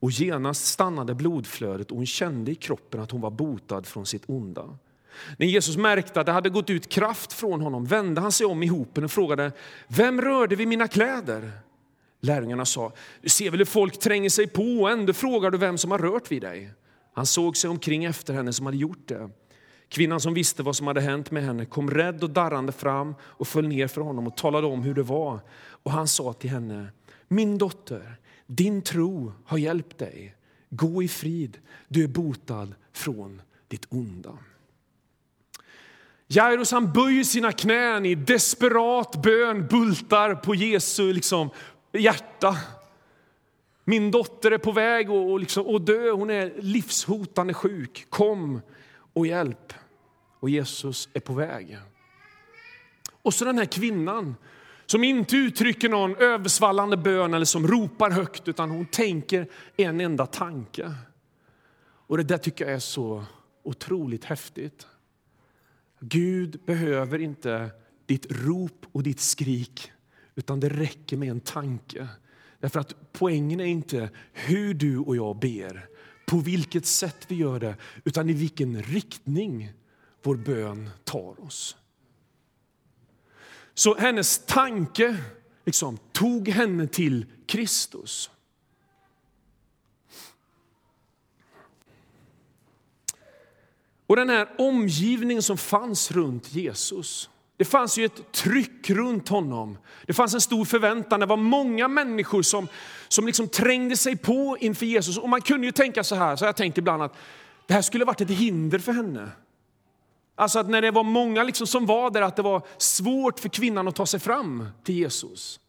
Och 0.00 0.10
genast 0.10 0.66
stannade 0.66 1.14
blodflödet 1.14 1.90
och 1.90 1.96
hon 1.96 2.06
kände 2.06 2.50
i 2.50 2.54
kroppen 2.54 3.00
att 3.00 3.10
hon 3.10 3.20
var 3.20 3.30
botad 3.30 3.82
från 3.82 4.06
sitt 4.06 4.22
onda. 4.26 4.78
När 5.36 5.46
Jesus 5.46 5.76
märkte 5.76 6.20
att 6.20 6.26
det 6.26 6.32
hade 6.32 6.50
gått 6.50 6.70
ut 6.70 6.88
kraft 6.88 7.32
från 7.32 7.60
honom 7.60 7.84
vände 7.84 8.20
han 8.20 8.32
sig 8.32 8.46
om 8.46 8.62
i 8.62 8.66
hopen 8.66 9.04
och 9.04 9.10
frågade, 9.10 9.52
vem 9.88 10.20
rörde 10.20 10.56
vid 10.56 10.68
mina 10.68 10.88
kläder? 10.88 11.52
Lärjungarna 12.26 12.64
sa, 12.64 12.92
du 13.20 13.28
ser 13.28 13.50
väl 13.50 13.60
hur 13.60 13.64
folk 13.64 13.98
tränger 13.98 14.30
sig 14.30 14.46
på 14.46 14.62
och 14.62 14.90
ändå 14.90 15.12
frågar 15.12 15.50
du 15.50 15.58
vem 15.58 15.78
som 15.78 15.90
har 15.90 15.98
rört 15.98 16.32
vid 16.32 16.42
dig? 16.42 16.70
Han 17.14 17.26
såg 17.26 17.56
sig 17.56 17.70
omkring 17.70 18.04
efter 18.04 18.34
henne 18.34 18.52
som 18.52 18.66
hade 18.66 18.78
gjort 18.78 19.08
det. 19.08 19.30
Kvinnan 19.88 20.20
som 20.20 20.34
visste 20.34 20.62
vad 20.62 20.76
som 20.76 20.86
hade 20.86 21.00
hänt 21.00 21.30
med 21.30 21.42
henne 21.42 21.66
kom 21.66 21.90
rädd 21.90 22.22
och 22.22 22.30
darrande 22.30 22.72
fram 22.72 23.14
och 23.20 23.48
föll 23.48 23.68
ner 23.68 23.86
för 23.86 24.00
honom 24.00 24.26
och 24.26 24.36
talade 24.36 24.66
om 24.66 24.82
hur 24.82 24.94
det 24.94 25.02
var. 25.02 25.40
Och 25.68 25.90
han 25.90 26.08
sa 26.08 26.32
till 26.32 26.50
henne, 26.50 26.88
min 27.28 27.58
dotter, 27.58 28.16
din 28.46 28.82
tro 28.82 29.32
har 29.44 29.58
hjälpt 29.58 29.98
dig. 29.98 30.36
Gå 30.70 31.02
i 31.02 31.08
frid, 31.08 31.58
du 31.88 32.04
är 32.04 32.08
botad 32.08 32.74
från 32.92 33.42
ditt 33.68 33.86
onda. 33.88 34.38
Jairus 36.28 36.72
han 36.72 36.92
böjer 36.92 37.24
sina 37.24 37.52
knän 37.52 38.06
i 38.06 38.14
desperat 38.14 39.22
bön, 39.22 39.66
bultar 39.66 40.34
på 40.34 40.54
Jesu 40.54 41.12
liksom, 41.12 41.50
hjärta. 41.98 42.56
Min 43.84 44.10
dotter 44.10 44.50
är 44.50 44.58
på 44.58 44.72
väg 44.72 45.06
att 45.06 45.12
och 45.12 45.40
liksom, 45.40 45.66
och 45.66 45.80
dö, 45.80 46.10
hon 46.10 46.30
är 46.30 46.52
livshotande 46.58 47.54
sjuk. 47.54 48.06
Kom 48.08 48.60
och 49.12 49.26
hjälp. 49.26 49.72
Och 50.40 50.50
Jesus 50.50 51.08
är 51.12 51.20
på 51.20 51.32
väg. 51.32 51.78
Och 53.22 53.34
så 53.34 53.44
den 53.44 53.58
här 53.58 53.64
kvinnan 53.64 54.34
som 54.86 55.04
inte 55.04 55.36
uttrycker 55.36 55.88
någon 55.88 56.16
översvallande 56.16 56.96
bön 56.96 57.34
eller 57.34 57.44
som 57.44 57.66
ropar 57.66 58.10
högt 58.10 58.48
utan 58.48 58.70
hon 58.70 58.86
tänker 58.86 59.48
en 59.76 60.00
enda 60.00 60.26
tanke. 60.26 60.94
Och 62.06 62.16
det 62.16 62.22
där 62.22 62.38
tycker 62.38 62.64
jag 62.64 62.74
är 62.74 62.78
så 62.78 63.24
otroligt 63.62 64.24
häftigt. 64.24 64.86
Gud 66.00 66.60
behöver 66.66 67.18
inte 67.18 67.70
ditt 68.06 68.26
rop 68.30 68.86
och 68.92 69.02
ditt 69.02 69.20
skrik 69.20 69.92
utan 70.36 70.60
det 70.60 70.68
räcker 70.68 71.16
med 71.16 71.30
en 71.30 71.40
tanke. 71.40 72.08
Därför 72.60 72.80
att 72.80 73.12
poängen 73.12 73.60
är 73.60 73.64
inte 73.64 74.10
hur 74.32 74.74
du 74.74 74.98
och 74.98 75.16
jag 75.16 75.38
ber, 75.38 75.88
på 76.26 76.38
vilket 76.38 76.86
sätt 76.86 77.24
vi 77.28 77.34
gör 77.34 77.60
det, 77.60 77.76
utan 78.04 78.30
i 78.30 78.32
vilken 78.32 78.82
riktning 78.82 79.72
vår 80.22 80.36
bön 80.36 80.90
tar 81.04 81.44
oss. 81.44 81.76
Så 83.74 83.96
hennes 83.96 84.46
tanke 84.46 85.16
liksom, 85.64 85.98
tog 86.12 86.48
henne 86.48 86.86
till 86.86 87.26
Kristus. 87.46 88.30
Och 94.06 94.16
den 94.16 94.28
här 94.28 94.48
omgivningen 94.58 95.42
som 95.42 95.58
fanns 95.58 96.10
runt 96.10 96.52
Jesus, 96.52 97.30
det 97.56 97.64
fanns 97.64 97.98
ju 97.98 98.04
ett 98.04 98.32
tryck 98.32 98.90
runt 98.90 99.28
honom. 99.28 99.78
Det 100.06 100.12
fanns 100.12 100.34
en 100.34 100.40
stor 100.40 100.64
förväntan. 100.64 101.20
Det 101.20 101.26
var 101.26 101.36
många 101.36 101.88
människor 101.88 102.42
som, 102.42 102.68
som 103.08 103.26
liksom 103.26 103.48
trängde 103.48 103.96
sig 103.96 104.16
på 104.16 104.56
inför 104.60 104.86
Jesus. 104.86 105.18
Och 105.18 105.28
man 105.28 105.40
kunde 105.40 105.66
ju 105.66 105.72
tänka 105.72 106.04
så 106.04 106.14
här, 106.14 106.36
så 106.36 106.44
jag 106.44 106.56
tänkt 106.56 106.78
ibland 106.78 107.02
att 107.02 107.16
det 107.66 107.74
här 107.74 107.82
skulle 107.82 108.04
varit 108.04 108.20
ett 108.20 108.30
hinder 108.30 108.78
för 108.78 108.92
henne. 108.92 109.30
Alltså 110.34 110.58
att 110.58 110.68
när 110.68 110.82
det 110.82 110.90
var 110.90 111.04
många 111.04 111.42
liksom 111.42 111.66
som 111.66 111.86
var 111.86 112.10
där, 112.10 112.22
att 112.22 112.36
det 112.36 112.42
var 112.42 112.62
svårt 112.76 113.40
för 113.40 113.48
kvinnan 113.48 113.88
att 113.88 113.96
ta 113.96 114.06
sig 114.06 114.20
fram 114.20 114.68
till 114.84 114.94
Jesus. 114.94 115.60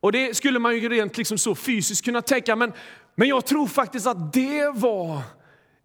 Och 0.00 0.12
det 0.12 0.36
skulle 0.36 0.58
man 0.58 0.74
ju 0.74 0.88
rent 0.88 1.16
liksom 1.16 1.38
så 1.38 1.54
fysiskt 1.54 2.04
kunna 2.04 2.22
tänka, 2.22 2.56
men, 2.56 2.72
men 3.14 3.28
jag 3.28 3.46
tror 3.46 3.66
faktiskt 3.66 4.06
att 4.06 4.32
det 4.32 4.70
var 4.74 5.22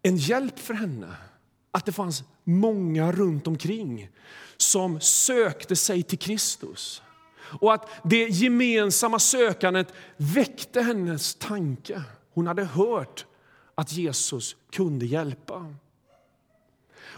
en 0.01 0.17
hjälp 0.17 0.59
för 0.59 0.73
henne. 0.73 1.07
Att 1.77 1.85
det 1.85 1.91
fanns 1.91 2.23
många 2.43 3.11
runt 3.11 3.47
omkring 3.47 4.09
som 4.57 4.99
sökte 4.99 5.75
sig 5.75 6.03
till 6.03 6.17
Kristus. 6.17 7.01
Och 7.59 7.73
att 7.73 7.89
det 8.03 8.27
gemensamma 8.27 9.19
sökandet 9.19 9.93
väckte 10.17 10.81
hennes 10.81 11.35
tanke. 11.35 12.03
Hon 12.33 12.47
hade 12.47 12.63
hört 12.63 13.25
att 13.75 13.91
Jesus 13.91 14.55
kunde 14.71 15.05
hjälpa. 15.05 15.73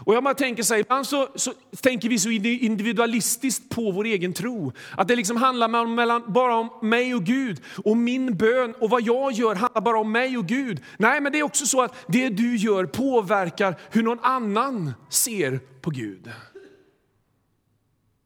Och 0.04 0.14
jag 0.14 0.24
bara 0.24 0.34
tänker 0.34 0.62
så 0.62 0.74
här, 0.74 0.80
ibland 0.80 1.06
så, 1.06 1.28
så, 1.34 1.52
tänker 1.80 2.08
vi 2.08 2.18
så 2.18 2.30
individualistiskt 2.30 3.68
på 3.68 3.90
vår 3.90 4.04
egen 4.04 4.32
tro. 4.32 4.72
Att 4.96 5.08
det 5.08 5.16
liksom 5.16 5.36
handlar 5.36 5.86
mellan, 5.86 6.32
bara 6.32 6.56
om 6.56 6.88
mig 6.88 7.14
och 7.14 7.24
Gud. 7.24 7.62
Och 7.84 7.96
min 7.96 8.36
bön 8.36 8.74
och 8.80 8.90
vad 8.90 9.02
jag 9.02 9.32
gör 9.32 9.54
handlar 9.54 9.80
bara 9.80 9.98
om 9.98 10.12
mig 10.12 10.38
och 10.38 10.46
Gud. 10.46 10.82
Nej, 10.98 11.20
men 11.20 11.32
det 11.32 11.38
är 11.38 11.42
också 11.42 11.66
så 11.66 11.82
att 11.82 11.94
det 12.08 12.28
du 12.28 12.56
gör 12.56 12.86
påverkar 12.86 13.80
hur 13.90 14.02
någon 14.02 14.20
annan 14.20 14.92
ser 15.08 15.60
på 15.80 15.90
Gud. 15.90 16.30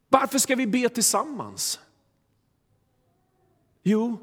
Varför 0.09 0.39
ska 0.39 0.55
vi 0.55 0.67
be 0.67 0.89
tillsammans? 0.89 1.79
Jo, 3.83 4.17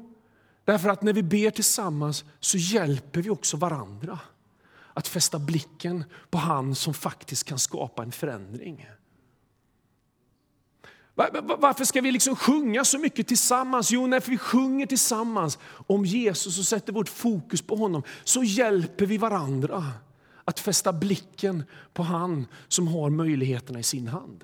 därför 0.65 0.89
att 0.89 1.01
när 1.01 1.13
vi 1.13 1.23
ber 1.23 1.49
tillsammans 1.49 2.25
så 2.39 2.57
hjälper 2.57 3.21
vi 3.21 3.29
också 3.29 3.57
varandra 3.57 4.19
att 4.93 5.07
fästa 5.07 5.39
blicken 5.39 6.03
på 6.29 6.37
han 6.37 6.75
som 6.75 6.93
faktiskt 6.93 7.43
kan 7.43 7.59
skapa 7.59 8.03
en 8.03 8.11
förändring. 8.11 8.87
Varför 11.15 11.85
ska 11.85 12.01
vi 12.01 12.11
liksom 12.11 12.35
sjunga 12.35 12.85
så 12.85 12.99
mycket 12.99 13.27
tillsammans? 13.27 13.91
Jo, 13.91 14.07
när 14.07 14.23
vi 14.29 14.37
sjunger 14.37 14.85
tillsammans 14.85 15.59
om 15.87 16.05
Jesus 16.05 16.59
och 16.59 16.65
sätter 16.65 16.93
vårt 16.93 17.09
fokus 17.09 17.61
på 17.61 17.75
honom 17.75 18.03
så 18.23 18.43
hjälper 18.43 19.05
vi 19.05 19.17
varandra 19.17 19.91
att 20.45 20.59
fästa 20.59 20.93
blicken 20.93 21.63
på 21.93 22.03
han 22.03 22.47
som 22.67 22.87
har 22.87 23.09
möjligheterna 23.09 23.79
i 23.79 23.83
sin 23.83 24.07
hand. 24.07 24.43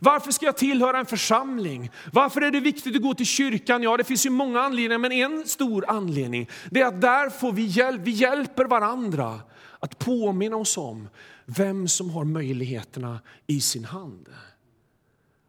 Varför 0.00 0.32
ska 0.32 0.46
jag 0.46 0.56
tillhöra 0.56 0.98
en 0.98 1.06
församling? 1.06 1.90
Varför 2.12 2.40
är 2.40 2.50
det 2.50 2.60
viktigt 2.60 2.96
att 2.96 3.02
gå 3.02 3.14
till 3.14 3.26
kyrkan? 3.26 3.82
Ja, 3.82 3.96
det 3.96 4.04
finns 4.04 4.26
ju 4.26 4.30
många 4.30 4.60
anledningar, 4.60 4.98
men 4.98 5.12
en 5.12 5.46
stor 5.46 5.84
anledning 5.88 6.48
det 6.70 6.80
är 6.80 6.86
att 6.86 7.00
där 7.00 7.30
får 7.30 7.52
vi 7.52 7.62
hjälp. 7.62 8.00
Vi 8.04 8.10
hjälper 8.10 8.64
varandra 8.64 9.40
att 9.84 9.98
påminna 9.98 10.56
oss 10.56 10.76
om 10.78 11.08
vem 11.46 11.88
som 11.88 12.10
har 12.10 12.24
möjligheterna 12.24 13.20
i 13.46 13.60
sin 13.60 13.84
hand. 13.84 14.28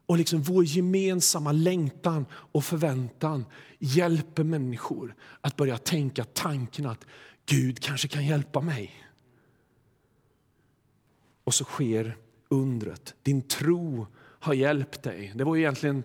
Och 0.06 0.18
liksom 0.18 0.42
vår 0.42 0.64
gemensamma 0.64 1.52
längtan 1.52 2.26
och 2.32 2.64
förväntan 2.64 3.44
hjälper 3.78 4.44
människor 4.44 5.14
att 5.40 5.56
börja 5.56 5.78
tänka 5.78 6.24
tanken 6.24 6.86
att 6.86 7.04
Gud 7.46 7.80
kanske 7.80 8.08
kan 8.08 8.26
hjälpa 8.26 8.60
mig. 8.60 9.06
Och 11.44 11.54
så 11.54 11.64
sker 11.64 12.16
undret. 12.48 13.14
Din 13.22 13.42
tro 13.42 14.06
har 14.18 14.54
hjälpt 14.54 15.02
dig. 15.02 15.32
Det 15.34 15.44
var 15.44 15.56
egentligen 15.56 16.04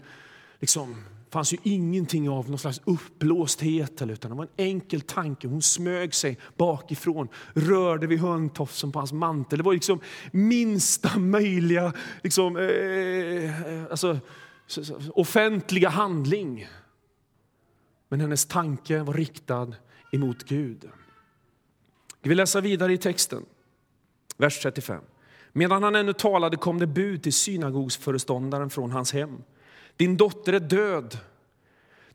liksom 0.59 1.03
fanns 1.31 1.53
ju 1.53 1.57
ingenting 1.63 2.29
av 2.29 2.49
någon 2.49 2.59
slags 2.59 2.81
uppblåsthet, 2.85 4.01
utan 4.01 4.31
det 4.31 4.37
var 4.37 4.43
en 4.43 4.65
enkel 4.65 5.01
tanke. 5.01 5.47
Hon 5.47 5.61
smög 5.61 6.15
sig 6.15 6.37
bakifrån, 6.57 7.27
rörde 7.53 8.07
vid 8.07 8.19
hörntofsen 8.19 8.91
på 8.91 8.99
hans 8.99 9.13
mantel. 9.13 9.57
Det 9.57 9.63
var 9.63 9.73
liksom 9.73 9.99
minsta 10.31 11.19
möjliga 11.19 11.93
liksom, 12.23 12.57
eh, 12.57 12.63
eh 12.63 13.83
alltså, 13.91 14.19
offentliga 15.13 15.89
handling. 15.89 16.67
Men 18.09 18.21
hennes 18.21 18.45
tanke 18.45 18.99
var 18.99 19.13
riktad 19.13 19.73
emot 20.11 20.43
Gud. 20.43 20.89
Vi 22.21 22.29
vill 22.29 22.37
läsa 22.37 22.61
vidare 22.61 22.93
i 22.93 22.97
texten. 22.97 23.45
Vers 24.37 24.61
35. 24.61 25.03
Medan 25.53 25.83
han 25.83 25.95
ännu 25.95 26.13
talade 26.13 26.57
kom 26.57 26.79
det 26.79 26.87
bud 26.87 27.23
till 27.23 27.33
synagogsföreståndaren 27.33 28.69
från 28.69 28.91
hans 28.91 29.13
hem. 29.13 29.43
Din 29.97 30.17
dotter 30.17 30.53
är 30.53 30.59
död. 30.59 31.17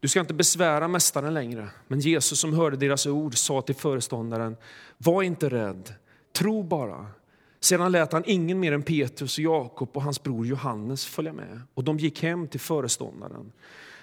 Du 0.00 0.08
ska 0.08 0.20
inte 0.20 0.34
besvära 0.34 0.88
mästaren 0.88 1.34
längre. 1.34 1.68
Men 1.88 2.00
Jesus 2.00 2.40
som 2.40 2.54
hörde 2.54 2.76
deras 2.76 3.06
ord 3.06 3.36
sa 3.36 3.62
till 3.62 3.74
föreståndaren, 3.74 4.56
var 4.98 5.22
inte 5.22 5.48
rädd, 5.48 5.94
tro 6.32 6.62
bara. 6.62 7.06
Sedan 7.60 7.92
lät 7.92 8.12
han 8.12 8.22
ingen 8.26 8.60
mer 8.60 8.72
än 8.72 8.82
Petrus 8.82 9.38
och 9.38 9.44
Jakob 9.44 9.88
och 9.92 10.02
hans 10.02 10.22
bror 10.22 10.46
Johannes 10.46 11.06
följa 11.06 11.32
med. 11.32 11.60
Och 11.74 11.84
de 11.84 11.98
gick 11.98 12.22
hem 12.22 12.48
till 12.48 12.60
föreståndaren. 12.60 13.52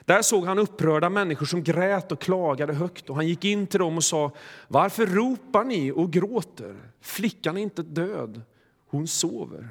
Där 0.05 0.21
såg 0.21 0.45
han 0.45 0.59
upprörda 0.59 1.09
människor 1.09 1.45
som 1.45 1.63
grät 1.63 2.11
och 2.11 2.21
klagade 2.21 2.73
högt 2.73 3.09
och 3.09 3.15
han 3.15 3.27
gick 3.27 3.45
in 3.45 3.67
till 3.67 3.79
dem 3.79 3.97
och 3.97 4.03
sa, 4.03 4.31
varför 4.67 5.05
ropar 5.05 5.63
ni 5.63 5.91
och 5.91 6.11
gråter? 6.11 6.75
Flickan 7.01 7.57
är 7.57 7.61
inte 7.61 7.83
död, 7.83 8.41
hon 8.87 9.07
sover. 9.07 9.69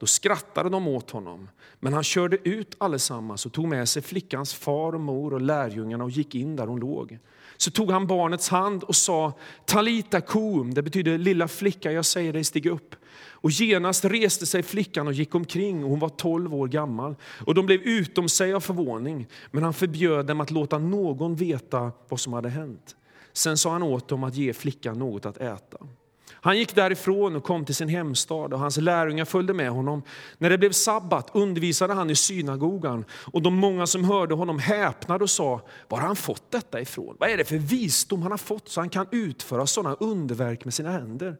Då 0.00 0.06
skrattade 0.06 0.68
de 0.68 0.88
åt 0.88 1.10
honom, 1.10 1.48
men 1.80 1.92
han 1.92 2.04
körde 2.04 2.48
ut 2.48 2.74
allesammans 2.78 3.46
och 3.46 3.52
tog 3.52 3.68
med 3.68 3.88
sig 3.88 4.02
flickans 4.02 4.54
far 4.54 4.92
och 4.92 5.00
mor 5.00 5.34
och 5.34 5.40
lärjungarna 5.40 6.04
och 6.04 6.10
gick 6.10 6.34
in 6.34 6.56
där 6.56 6.66
hon 6.66 6.80
låg. 6.80 7.18
Så 7.56 7.70
tog 7.70 7.90
han 7.90 8.06
barnets 8.06 8.48
hand 8.48 8.82
och 8.82 8.96
sa 8.96 9.32
Talita 9.64 10.20
koum, 10.20 10.74
det 10.74 10.82
betyder 10.82 11.18
lilla 11.18 11.48
flicka, 11.48 11.92
jag 11.92 12.04
säger 12.04 12.32
dig 12.32 12.44
stig 12.44 12.66
upp. 12.66 12.94
Och 13.40 13.50
genast 13.50 14.04
reste 14.04 14.46
sig 14.46 14.62
flickan 14.62 15.06
och 15.06 15.12
gick 15.12 15.34
omkring 15.34 15.84
och 15.84 15.90
hon 15.90 15.98
var 15.98 16.08
tolv 16.08 16.54
år 16.54 16.68
gammal. 16.68 17.16
Och 17.46 17.54
de 17.54 17.66
blev 17.66 17.80
utom 17.80 18.28
sig 18.28 18.52
av 18.52 18.60
förvåning, 18.60 19.26
men 19.50 19.62
han 19.62 19.74
förbjöd 19.74 20.26
dem 20.26 20.40
att 20.40 20.50
låta 20.50 20.78
någon 20.78 21.36
veta 21.36 21.92
vad 22.08 22.20
som 22.20 22.32
hade 22.32 22.48
hänt. 22.48 22.96
Sen 23.32 23.58
sa 23.58 23.72
han 23.72 23.82
åt 23.82 24.08
dem 24.08 24.24
att 24.24 24.34
ge 24.34 24.52
flickan 24.52 24.98
något 24.98 25.26
att 25.26 25.36
äta. 25.36 25.78
Han 26.40 26.58
gick 26.58 26.74
därifrån 26.74 27.36
och 27.36 27.44
kom 27.44 27.64
till 27.64 27.74
sin 27.74 27.88
hemstad 27.88 28.52
och 28.52 28.58
hans 28.58 28.76
lärjungar 28.76 29.24
följde 29.24 29.54
med 29.54 29.70
honom. 29.70 30.02
När 30.38 30.50
det 30.50 30.58
blev 30.58 30.72
sabbat 30.72 31.30
undervisade 31.34 31.94
han 31.94 32.10
i 32.10 32.14
synagogan 32.14 33.04
och 33.32 33.42
de 33.42 33.54
många 33.54 33.86
som 33.86 34.04
hörde 34.04 34.34
honom 34.34 34.58
häpnade 34.58 35.24
och 35.24 35.30
sa, 35.30 35.60
var 35.88 35.98
har 35.98 36.06
han 36.06 36.16
fått 36.16 36.50
detta 36.50 36.80
ifrån? 36.80 37.16
Vad 37.18 37.30
är 37.30 37.36
det 37.36 37.44
för 37.44 37.56
visdom 37.56 38.22
han 38.22 38.30
har 38.30 38.38
fått 38.38 38.68
så 38.68 38.80
han 38.80 38.90
kan 38.90 39.06
utföra 39.10 39.66
sådana 39.66 39.96
underverk 40.00 40.64
med 40.64 40.74
sina 40.74 40.90
händer? 40.90 41.36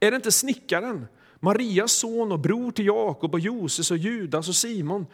Är 0.00 0.10
det 0.10 0.16
inte 0.16 0.32
snickaren, 0.32 1.06
Marias 1.40 1.92
son 1.92 2.32
och 2.32 2.40
bror 2.40 2.70
till 2.70 2.86
Jakob 2.86 3.34
och 3.34 3.40
Joses 3.40 3.90
och 3.90 3.96
Judas 3.96 4.48
och 4.48 4.54
Simon? 4.54 5.06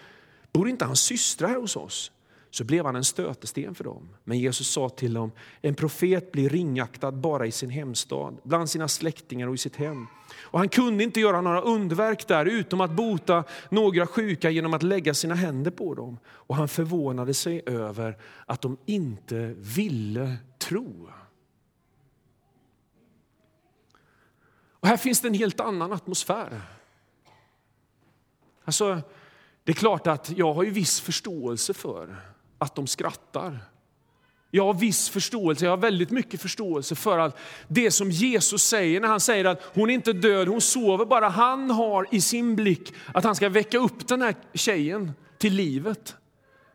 Bor 0.53 0.69
inte 0.69 0.85
hans 0.85 1.01
systrar 1.01 1.49
här 1.49 1.57
hos 1.57 1.77
oss? 1.77 2.11
Så 2.55 2.65
blev 2.65 2.87
han 2.87 2.97
en 2.97 3.05
stötesten 3.05 3.75
för 3.75 3.85
dem. 3.85 4.09
Men 4.25 4.39
Jesus 4.39 4.69
sa 4.69 4.89
till 4.89 5.15
dem, 5.15 5.33
en 5.61 5.75
profet 5.75 6.33
blir 6.33 6.49
ringaktad 6.49 7.13
bara 7.13 7.47
i 7.47 7.53
sin 7.53 7.71
hemstad, 7.71 8.41
bland 8.43 8.71
sina 8.71 8.89
släktingar 8.89 9.49
och 9.49 9.55
i 9.55 9.59
sitt 9.59 9.77
hem. 9.77 10.07
Och 10.41 10.59
han 10.59 10.69
kunde 10.69 11.05
inte 11.05 11.21
göra 11.21 11.41
några 11.41 11.61
underverk 11.61 12.29
där 12.29 12.47
utom 12.47 12.81
att 12.81 12.91
bota 12.91 13.45
några 13.69 14.07
sjuka 14.07 14.51
genom 14.51 14.75
att 14.75 14.83
lägga 14.83 15.15
sina 15.15 15.35
händer 15.35 15.71
på 15.71 15.95
dem. 15.95 16.19
Och 16.27 16.57
han 16.57 16.69
förvånade 16.69 17.35
sig 17.35 17.63
över 17.67 18.19
att 18.47 18.63
de 18.63 18.77
inte 18.87 19.55
ville 19.57 20.37
tro. 20.59 21.09
Och 24.71 24.89
här 24.89 24.97
finns 24.97 25.21
det 25.21 25.29
en 25.29 25.35
helt 25.35 25.61
annan 25.61 25.93
atmosfär. 25.93 26.63
Alltså, 28.65 29.01
det 29.65 29.73
är 29.73 29.77
klart 29.77 30.07
att 30.07 30.31
jag 30.37 30.55
har 30.55 30.63
ju 30.63 30.71
viss 30.71 31.01
förståelse 31.01 31.75
för 31.75 32.34
att 32.65 32.75
de 32.75 32.87
skrattar. 32.87 33.59
Jag 34.51 34.65
har 34.65 34.75
viss 34.75 35.09
förståelse, 35.09 35.65
jag 35.65 35.73
har 35.73 35.77
väldigt 35.77 36.11
mycket 36.11 36.43
förståelse 36.43 36.95
för 36.95 37.19
att 37.19 37.39
det 37.69 37.91
som 37.91 38.11
Jesus 38.11 38.63
säger 38.63 39.01
när 39.01 39.09
han 39.09 39.21
säger 39.21 39.45
att 39.45 39.63
hon 39.75 39.91
är 39.91 39.95
inte 39.95 40.13
död, 40.13 40.49
hon 40.49 40.61
sover 40.61 41.05
bara. 41.05 41.29
Han 41.29 41.71
har 41.71 42.07
i 42.11 42.21
sin 42.21 42.57
blick 42.57 42.95
att 43.15 43.25
han 43.25 43.35
ska 43.35 43.49
väcka 43.49 43.79
upp 43.79 44.09
den 44.09 44.23
här 44.23 44.35
tjejen 44.55 45.13
till 45.39 45.55
livet. 45.55 46.17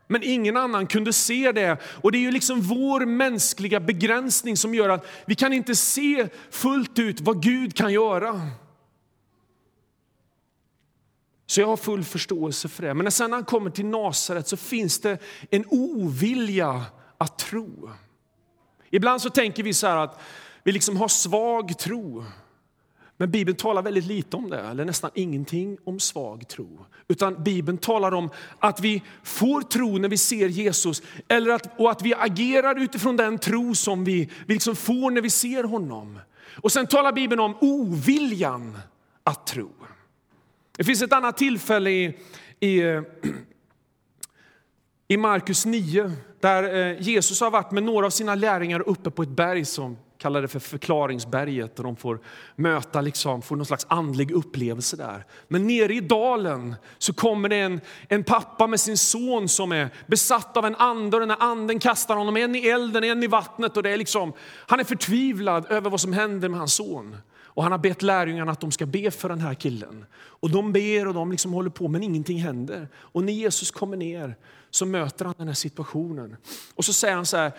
Men 0.06 0.22
ingen 0.22 0.56
annan 0.56 0.86
kunde 0.86 1.12
se 1.12 1.52
det. 1.52 1.76
Och 1.82 2.12
det 2.12 2.18
är 2.18 2.22
ju 2.22 2.30
liksom 2.30 2.60
vår 2.60 3.06
mänskliga 3.06 3.80
begränsning 3.80 4.56
som 4.56 4.74
gör 4.74 4.88
att 4.88 5.06
vi 5.26 5.34
kan 5.34 5.52
inte 5.52 5.74
se 5.74 6.28
fullt 6.50 6.98
ut 6.98 7.20
vad 7.20 7.42
Gud 7.42 7.76
kan 7.76 7.92
göra. 7.92 8.40
Så 11.50 11.60
jag 11.60 11.66
har 11.66 11.76
full 11.76 12.04
förståelse 12.04 12.68
för 12.68 12.82
det. 12.82 12.94
Men 12.94 13.04
när 13.04 13.10
sen 13.10 13.32
han 13.32 13.44
kommer 13.44 13.70
till 13.70 13.86
Nasaret 13.86 14.48
så 14.48 14.56
finns 14.56 15.00
det 15.00 15.18
en 15.50 15.64
ovilja 15.68 16.84
att 17.18 17.38
tro. 17.38 17.90
Ibland 18.90 19.22
så 19.22 19.30
tänker 19.30 19.62
vi 19.62 19.74
så 19.74 19.86
att 19.86 20.20
vi 20.64 20.72
liksom 20.72 20.96
har 20.96 21.08
svag 21.08 21.78
tro. 21.78 22.24
Men 23.16 23.30
Bibeln 23.30 23.56
talar 23.56 23.82
väldigt 23.82 24.04
lite 24.04 24.36
om 24.36 24.50
det, 24.50 24.60
eller 24.60 24.84
nästan 24.84 25.10
ingenting 25.14 25.78
om 25.84 26.00
svag 26.00 26.48
tro. 26.48 26.86
Utan 27.08 27.42
Bibeln 27.42 27.78
talar 27.78 28.12
om 28.14 28.30
att 28.58 28.80
vi 28.80 29.02
får 29.22 29.62
tro 29.62 29.98
när 29.98 30.08
vi 30.08 30.18
ser 30.18 30.48
Jesus 30.48 31.02
eller 31.28 31.50
att, 31.50 31.80
och 31.80 31.90
att 31.90 32.02
vi 32.02 32.14
agerar 32.14 32.78
utifrån 32.78 33.16
den 33.16 33.38
tro 33.38 33.74
som 33.74 34.04
vi, 34.04 34.30
vi 34.46 34.54
liksom 34.54 34.76
får 34.76 35.10
när 35.10 35.20
vi 35.20 35.30
ser 35.30 35.64
honom. 35.64 36.18
Och 36.56 36.72
sen 36.72 36.86
talar 36.86 37.12
Bibeln 37.12 37.40
om 37.40 37.56
oviljan 37.60 38.78
att 39.24 39.46
tro. 39.46 39.70
Det 40.80 40.84
finns 40.84 41.02
ett 41.02 41.12
annat 41.12 41.36
tillfälle 41.36 41.90
i, 41.90 42.16
i, 42.60 42.80
eh, 42.80 43.02
i 45.08 45.16
Markus 45.16 45.66
9 45.66 46.12
där 46.40 46.74
eh, 46.74 47.02
Jesus 47.02 47.40
har 47.40 47.50
varit 47.50 47.70
med 47.70 47.82
några 47.82 48.06
av 48.06 48.10
sina 48.10 48.34
lärjungar 48.34 48.88
uppe 48.88 49.10
på 49.10 49.22
ett 49.22 49.28
berg 49.28 49.64
som 49.64 49.96
kallar 50.18 50.42
det 50.42 50.48
för 50.48 50.58
förklaringsberget 50.58 51.78
och 51.78 51.84
de 51.84 51.96
får 51.96 52.20
möta, 52.56 53.00
liksom, 53.00 53.42
får 53.42 53.56
någon 53.56 53.66
slags 53.66 53.86
andlig 53.88 54.30
upplevelse 54.30 54.96
där. 54.96 55.24
Men 55.48 55.66
nere 55.66 55.94
i 55.94 56.00
dalen 56.00 56.74
så 56.98 57.12
kommer 57.12 57.48
det 57.48 57.56
en, 57.56 57.80
en 58.08 58.24
pappa 58.24 58.66
med 58.66 58.80
sin 58.80 58.96
son 58.96 59.48
som 59.48 59.72
är 59.72 59.88
besatt 60.06 60.56
av 60.56 60.66
en 60.66 60.76
ande 60.76 61.16
och 61.16 61.20
den 61.20 61.30
här 61.30 61.42
anden 61.42 61.78
kastar 61.78 62.16
honom 62.16 62.36
en 62.36 62.54
i 62.54 62.58
elden, 62.58 63.04
en 63.04 63.22
i 63.22 63.26
vattnet 63.26 63.76
och 63.76 63.82
det 63.82 63.90
är 63.90 63.96
liksom, 63.96 64.32
han 64.66 64.80
är 64.80 64.84
förtvivlad 64.84 65.66
över 65.70 65.90
vad 65.90 66.00
som 66.00 66.12
händer 66.12 66.48
med 66.48 66.58
hans 66.58 66.74
son. 66.74 67.16
Och 67.52 67.62
han 67.62 67.72
har 67.72 67.78
bett 67.78 68.02
lärjungarna 68.02 68.52
att 68.52 68.60
de 68.60 68.72
ska 68.72 68.86
be 68.86 69.10
för 69.10 69.28
den 69.28 69.40
här 69.40 69.54
killen. 69.54 70.04
Och 70.14 70.50
de 70.50 70.72
ber 70.72 71.08
och 71.08 71.14
de 71.14 71.30
liksom 71.30 71.52
håller 71.52 71.70
på 71.70 71.88
men 71.88 72.02
ingenting 72.02 72.38
händer. 72.38 72.88
Och 72.94 73.24
när 73.24 73.32
Jesus 73.32 73.70
kommer 73.70 73.96
ner 73.96 74.36
så 74.70 74.86
möter 74.86 75.24
han 75.24 75.34
den 75.38 75.46
här 75.46 75.54
situationen. 75.54 76.36
Och 76.74 76.84
så 76.84 76.92
säger 76.92 77.14
han 77.14 77.26
så 77.26 77.36
här, 77.36 77.52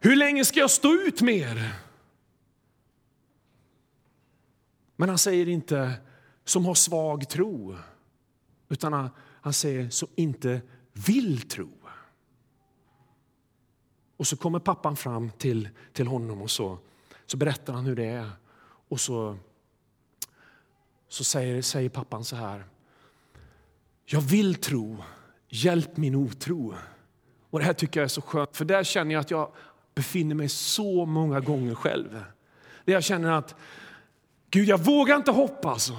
hur 0.00 0.16
länge 0.16 0.44
ska 0.44 0.60
jag 0.60 0.70
stå 0.70 0.92
ut 0.92 1.20
med 1.20 1.36
er? 1.36 1.74
Men 4.96 5.08
han 5.08 5.18
säger 5.18 5.48
inte 5.48 5.92
som 6.44 6.66
har 6.66 6.74
svag 6.74 7.28
tro, 7.28 7.76
utan 8.68 8.92
han, 8.92 9.10
han 9.40 9.52
säger 9.52 9.90
som 9.90 10.08
inte 10.14 10.60
vill 10.92 11.40
tro. 11.40 11.68
Och 14.16 14.26
så 14.26 14.36
kommer 14.36 14.58
pappan 14.58 14.96
fram 14.96 15.30
till, 15.30 15.68
till 15.92 16.06
honom 16.06 16.42
och 16.42 16.50
så, 16.50 16.78
så 17.26 17.36
berättar 17.36 17.72
han 17.72 17.86
hur 17.86 17.96
det 17.96 18.04
är. 18.04 18.30
Och 18.88 19.00
så, 19.00 19.36
så 21.08 21.24
säger, 21.24 21.62
säger 21.62 21.88
pappan 21.88 22.24
så 22.24 22.36
här. 22.36 22.64
Jag 24.04 24.20
vill 24.20 24.54
tro, 24.54 25.04
hjälp 25.48 25.96
min 25.96 26.14
otro. 26.14 26.74
Och 27.50 27.58
Det 27.58 27.64
här 27.64 27.72
tycker 27.72 28.00
jag 28.00 28.04
är 28.04 28.08
så 28.08 28.20
skönt, 28.20 28.56
för 28.56 28.64
där 28.64 28.84
känner 28.84 29.12
jag 29.12 29.20
att 29.20 29.30
jag 29.30 29.52
befinner 29.94 30.34
mig 30.34 30.48
så 30.48 31.06
många 31.06 31.40
gånger 31.40 31.74
själv. 31.74 32.12
Där 32.84 32.92
jag 32.92 33.04
känner 33.04 33.30
att 33.30 33.54
Gud, 34.50 34.68
jag 34.68 34.84
vågar 34.84 35.16
inte 35.16 35.30
hoppas. 35.30 35.72
Alltså. 35.72 35.94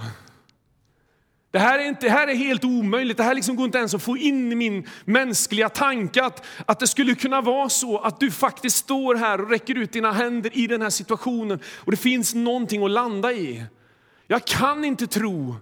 Det 1.52 1.60
här, 1.60 1.80
är 1.80 1.84
inte, 1.84 2.06
det 2.06 2.12
här 2.12 2.28
är 2.28 2.36
helt 2.36 2.64
omöjligt. 2.64 3.18
Det 3.18 3.24
här 3.24 3.36
liksom 3.36 3.56
går 3.56 3.66
inte 3.66 3.78
ens 3.78 3.94
att 3.94 4.04
få 4.04 4.18
in 4.18 4.52
i 4.52 4.56
min 4.56 4.88
mänskliga 5.06 5.70
tanke 5.70 6.24
att, 6.24 6.46
att 6.66 6.80
det 6.80 6.88
skulle 6.88 7.16
kunna 7.16 7.42
vara 7.42 7.70
så 7.70 7.98
att 8.00 8.20
du 8.20 8.32
faktiskt 8.32 8.78
står 8.78 9.16
här 9.16 9.42
och 9.42 9.50
räcker 9.50 9.76
ut 9.76 9.92
dina 9.92 10.12
händer 10.12 10.58
i 10.58 10.68
den 10.68 10.82
här 10.82 10.90
situationen 10.90 11.60
och 11.76 11.92
det 11.92 11.98
finns 11.98 12.36
någonting 12.36 12.86
att 12.86 12.92
landa 12.92 13.32
i. 13.32 13.66
Jag 14.28 14.46
kan 14.46 14.86
inte 14.86 15.08
tro, 15.08 15.56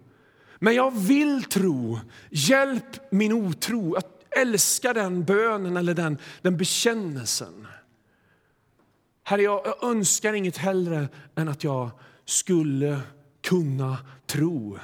men 0.60 0.76
jag 0.76 0.92
vill 0.92 1.44
tro. 1.44 2.00
Hjälp 2.30 3.12
min 3.12 3.34
otro 3.34 3.96
Jag 3.96 4.42
älskar 4.42 4.94
den 4.94 5.24
bönen 5.24 5.78
eller 5.78 5.94
den, 5.94 6.18
den 6.42 6.58
bekännelsen. 6.58 7.68
Herre, 9.24 9.42
jag, 9.42 9.62
jag 9.66 9.90
önskar 9.90 10.34
inget 10.34 10.58
hellre 10.58 11.08
än 11.36 11.48
att 11.48 11.64
jag 11.64 11.90
skulle 12.26 13.00
kunna 13.42 13.98
tro. 14.28 14.78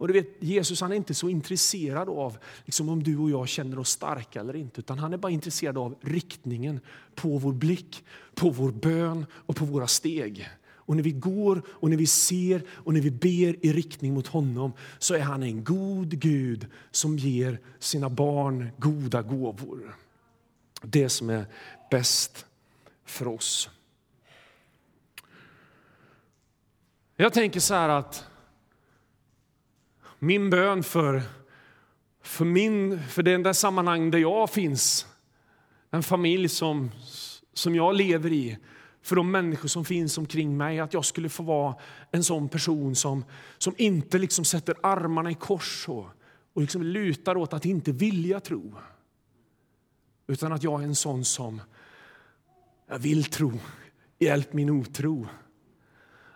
Och 0.00 0.08
du 0.08 0.14
vet, 0.14 0.28
Jesus 0.38 0.80
han 0.80 0.92
är 0.92 0.96
inte 0.96 1.14
så 1.14 1.28
intresserad 1.28 2.08
av 2.08 2.38
liksom 2.64 2.88
om 2.88 3.02
du 3.02 3.18
och 3.18 3.30
jag 3.30 3.48
känner 3.48 3.78
oss 3.78 3.88
starka 3.88 4.40
eller 4.40 4.56
inte, 4.56 4.80
utan 4.80 4.98
han 4.98 5.12
är 5.12 5.16
bara 5.16 5.32
intresserad 5.32 5.78
av 5.78 5.94
riktningen 6.00 6.80
på 7.14 7.38
vår 7.38 7.52
blick, 7.52 8.04
på 8.34 8.50
vår 8.50 8.70
bön 8.70 9.26
och 9.32 9.56
på 9.56 9.64
våra 9.64 9.86
steg. 9.86 10.48
Och 10.68 10.96
när 10.96 11.02
vi 11.02 11.10
går 11.12 11.62
och 11.68 11.90
när 11.90 11.96
vi 11.96 12.06
ser 12.06 12.62
och 12.70 12.94
när 12.94 13.00
vi 13.00 13.10
ber 13.10 13.66
i 13.66 13.72
riktning 13.72 14.14
mot 14.14 14.26
honom 14.26 14.72
så 14.98 15.14
är 15.14 15.20
han 15.20 15.42
en 15.42 15.64
god 15.64 16.20
Gud 16.20 16.66
som 16.90 17.18
ger 17.18 17.60
sina 17.78 18.10
barn 18.10 18.70
goda 18.78 19.22
gåvor. 19.22 19.96
Det 20.82 21.08
som 21.08 21.30
är 21.30 21.46
bäst 21.90 22.46
för 23.04 23.28
oss. 23.28 23.70
Jag 27.16 27.32
tänker 27.32 27.60
så 27.60 27.74
här 27.74 27.88
att 27.88 28.29
min 30.22 30.50
bön 30.50 30.82
för, 30.82 31.22
för, 32.22 32.44
min, 32.44 33.02
för 33.02 33.22
den 33.22 33.42
där 33.42 33.52
sammanhang 33.52 34.10
där 34.10 34.18
jag 34.18 34.50
finns, 34.50 35.06
en 35.90 36.02
familj 36.02 36.48
som, 36.48 36.90
som 37.54 37.74
jag 37.74 37.94
lever 37.94 38.32
i, 38.32 38.58
för 39.02 39.16
de 39.16 39.30
människor 39.30 39.68
som 39.68 39.84
finns 39.84 40.18
omkring 40.18 40.56
mig, 40.56 40.80
att 40.80 40.94
jag 40.94 41.04
skulle 41.04 41.28
få 41.28 41.42
vara 41.42 41.74
en 42.10 42.24
sån 42.24 42.48
person 42.48 42.96
som, 42.96 43.24
som 43.58 43.74
inte 43.78 44.18
liksom 44.18 44.44
sätter 44.44 44.74
armarna 44.82 45.30
i 45.30 45.34
kors 45.34 45.88
och, 45.88 46.06
och 46.54 46.62
liksom 46.62 46.82
lutar 46.82 47.36
åt 47.36 47.52
att 47.52 47.64
inte 47.64 47.92
vilja 47.92 48.40
tro. 48.40 48.74
Utan 50.26 50.52
att 50.52 50.62
jag 50.62 50.80
är 50.80 50.84
en 50.84 50.94
sån 50.94 51.24
som 51.24 51.60
jag 52.88 52.98
vill 52.98 53.24
tro, 53.24 53.52
hjälp 54.18 54.52
min 54.52 54.70
otro. 54.70 55.26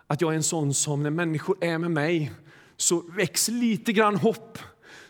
Att 0.07 0.21
jag 0.21 0.31
är 0.31 0.35
en 0.35 0.43
sån 0.43 0.73
som 0.73 1.03
när 1.03 1.09
människor 1.09 1.57
är 1.61 1.77
med 1.77 1.91
mig 1.91 2.31
så 2.77 3.03
väcks 3.17 3.47
lite 3.47 3.93
grann 3.93 4.15
hopp 4.15 4.59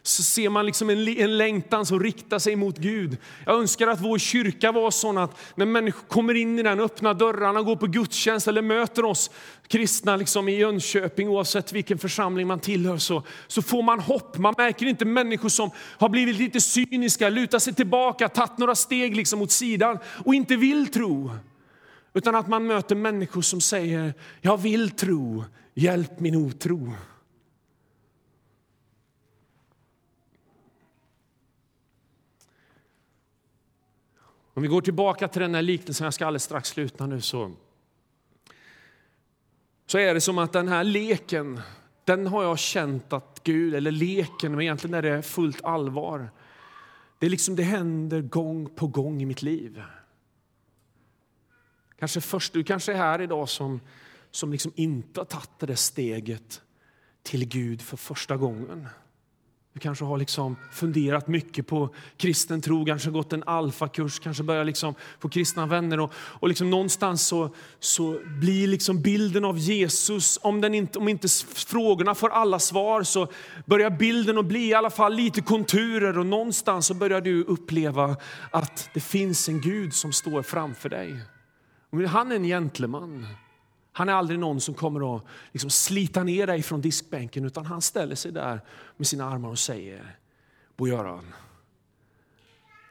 så 0.08 0.23
ser 0.23 0.49
man 0.49 0.65
liksom 0.65 0.89
en, 0.89 1.08
en 1.08 1.38
längtan 1.38 1.86
som 1.86 1.99
riktar 1.99 2.39
sig 2.39 2.56
mot 2.56 2.78
Gud. 2.78 3.17
Jag 3.45 3.60
önskar 3.60 3.88
att 3.88 4.01
vår 4.01 4.17
kyrka 4.17 4.71
var 4.71 4.91
sån 4.91 5.17
att 5.17 5.38
när 5.56 5.65
människor 5.65 6.08
kommer 6.08 6.34
in 6.34 6.60
i 6.60 6.63
den, 6.63 6.80
öppnar 6.80 7.13
dörrarna, 7.13 7.62
går 7.62 7.75
på 7.75 7.88
gudstjänst 7.88 8.47
eller 8.47 8.62
möter 8.62 9.06
oss 9.06 9.32
kristna 9.67 10.15
liksom 10.15 10.49
i 10.49 10.58
Jönköping, 10.58 11.30
oavsett 11.30 11.73
vilken 11.73 11.97
församling 11.97 12.47
man 12.47 12.60
tillhör, 12.60 12.97
så, 12.97 13.23
så 13.47 13.62
får 13.62 13.84
man 13.84 13.99
hopp. 13.99 14.38
Man 14.38 14.54
märker 14.58 14.86
inte 14.86 15.06
människor 15.06 15.49
som 15.49 15.69
har 15.78 16.10
blivit 16.10 16.38
lite 16.38 16.62
cyniska, 16.62 17.30
lutar 17.30 17.60
sig 17.60 17.73
tillbaka, 17.73 18.30
tagit 18.30 18.58
några 18.58 18.75
steg 18.75 19.15
liksom 19.15 19.41
åt 19.41 19.51
sidan 19.51 19.97
och 20.25 20.36
inte 20.36 20.56
vill 20.56 20.88
tro. 20.88 21.32
Utan 22.13 22.36
att 22.36 22.47
man 22.47 22.67
möter 22.67 22.95
människor 22.95 23.41
som 23.41 23.62
säger, 23.62 24.13
jag 24.41 24.58
vill 24.62 24.89
tro, 24.89 25.45
hjälp 25.73 26.19
min 26.19 26.36
otro. 26.36 26.93
Om 34.56 34.62
vi 34.62 34.68
går 34.68 34.82
tillbaka 34.82 35.28
till 35.28 35.41
den 35.41 35.56
här 35.56 35.62
liknelsen, 35.62 36.06
jag 36.06 36.13
ska 36.13 36.26
alldeles 36.26 36.44
strax 36.44 36.70
sluta 36.70 37.06
nu, 37.08 37.22
så, 37.22 37.52
så 39.86 39.98
är 39.98 40.13
det 40.13 40.22
som 40.22 40.38
att 40.38 40.54
den 40.54 40.68
här 40.68 40.84
leken, 40.84 41.62
den 42.06 42.28
har 42.28 42.44
jag 42.44 42.60
känt 42.60 43.13
att 43.13 43.41
Gud, 43.44 43.76
eller 43.76 43.91
leken, 43.91 44.52
men 44.52 44.62
egentligen 44.62 44.94
är 44.94 45.02
det 45.02 45.22
fullt 45.22 45.63
allvar. 45.63 46.30
Det, 47.20 47.26
är 47.26 47.30
liksom, 47.30 47.56
det 47.56 47.63
händer 47.63 48.22
gång 48.22 48.70
på 48.76 48.88
gång 48.88 49.22
i 49.22 49.26
mitt 49.26 49.41
liv. 49.41 49.84
Kanske 52.00 52.22
först, 52.22 52.54
du 52.54 52.63
kanske 52.63 52.94
är 52.94 52.98
här 52.98 53.22
idag 53.22 53.50
som, 53.50 53.80
som 54.32 54.52
liksom 54.52 54.72
inte 54.76 55.20
har 55.20 55.26
tagit 55.26 55.60
det 55.60 55.65
där 55.65 55.76
steget 55.76 56.62
till 57.24 57.48
Gud 57.48 57.82
för 57.82 57.98
första 57.98 58.38
gången. 58.38 58.88
Du 59.76 59.80
kanske 59.80 60.06
har 60.06 60.18
liksom 60.18 60.56
funderat 60.72 61.28
mycket 61.28 61.68
på 61.68 61.90
kristen 62.18 62.62
tro, 62.62 62.86
kanske 62.86 63.10
gått 63.10 63.34
en 63.34 63.44
alfakurs, 63.44 64.20
kanske 64.20 64.44
börjat 64.44 64.66
liksom 64.66 64.96
få 65.20 65.30
kristna 65.30 65.66
vänner. 65.66 66.00
Och, 66.00 66.14
och 66.16 66.48
liksom 66.48 66.70
någonstans 66.70 67.28
så, 67.28 67.50
så 67.80 68.20
blir 68.42 68.68
liksom 68.68 69.02
bilden 69.02 69.46
av 69.46 69.58
Jesus, 69.58 70.40
om, 70.42 70.62
den 70.62 70.74
inte, 70.74 71.00
om 71.00 71.08
inte 71.08 71.28
frågorna 71.56 72.16
får 72.16 72.30
alla 72.30 72.60
svar, 72.60 73.04
så 73.04 73.28
börjar 73.66 73.90
bilden 73.90 74.38
att 74.38 74.46
bli 74.46 74.68
i 74.68 74.74
alla 74.74 74.90
fall 74.90 75.16
lite 75.16 75.42
konturer. 75.42 76.18
Och 76.18 76.26
någonstans 76.26 76.86
så 76.86 76.94
börjar 76.94 77.22
du 77.22 77.44
uppleva 77.44 78.18
att 78.52 78.90
det 78.94 79.00
finns 79.00 79.50
en 79.50 79.62
Gud 79.62 79.94
som 79.94 80.14
står 80.14 80.42
framför 80.44 80.90
dig. 80.90 81.22
Han 82.08 82.32
är 82.32 82.36
en 82.36 82.44
gentleman. 82.44 83.28
Han 83.98 84.10
är 84.10 84.14
aldrig 84.14 84.40
någon 84.40 84.62
som 84.62 84.74
kommer 84.74 85.18
att 85.18 85.24
liksom 85.52 85.70
slita 85.70 86.24
ner 86.24 86.48
dig 86.48 86.64
från 86.64 86.82
diskbänken 86.82 87.46
utan 87.46 87.66
han 87.66 87.82
ställer 87.82 88.16
sig 88.16 88.32
där 88.32 88.62
med 88.98 89.08
sina 89.08 89.26
armar 89.26 89.50
och 89.50 89.60
säger 89.60 90.18
Bo-Göran, 90.78 91.34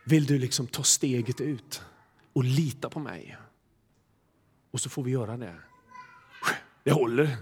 vill 0.04 0.26
du 0.26 0.38
liksom 0.38 0.66
ta 0.66 0.82
steget 0.82 1.40
ut 1.40 1.82
och 2.32 2.44
lita 2.44 2.90
på 2.90 3.00
mig? 3.00 3.36
Och 4.70 4.80
så 4.80 4.90
får 4.90 5.02
vi 5.02 5.10
göra 5.10 5.36
det. 5.36 5.54
Det 6.82 6.92
håller. 6.92 7.36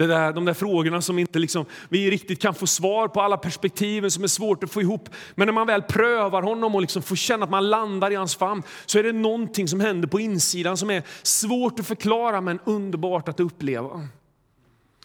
Det 0.00 0.06
där, 0.06 0.32
de 0.32 0.44
där 0.44 0.54
frågorna 0.54 1.02
som 1.02 1.18
inte 1.18 1.38
liksom, 1.38 1.64
vi 1.88 2.10
riktigt 2.10 2.42
kan 2.42 2.54
få 2.54 2.66
svar 2.66 3.08
på, 3.08 3.20
alla 3.20 3.36
perspektiven 3.36 4.10
som 4.10 4.24
är 4.24 4.28
svårt 4.28 4.64
att 4.64 4.70
få 4.70 4.80
ihop. 4.80 5.08
Men 5.34 5.46
när 5.46 5.52
man 5.52 5.66
väl 5.66 5.82
prövar 5.82 6.42
honom 6.42 6.74
och 6.74 6.80
liksom 6.80 7.02
får 7.02 7.16
känna 7.16 7.44
att 7.44 7.50
man 7.50 7.70
landar 7.70 8.10
i 8.10 8.14
hans 8.14 8.36
famn 8.36 8.62
så 8.86 8.98
är 8.98 9.02
det 9.02 9.12
någonting 9.12 9.68
som 9.68 9.80
händer 9.80 10.08
på 10.08 10.20
insidan 10.20 10.76
som 10.76 10.90
är 10.90 11.02
svårt 11.22 11.80
att 11.80 11.86
förklara 11.86 12.40
men 12.40 12.58
underbart 12.64 13.28
att 13.28 13.40
uppleva. 13.40 14.08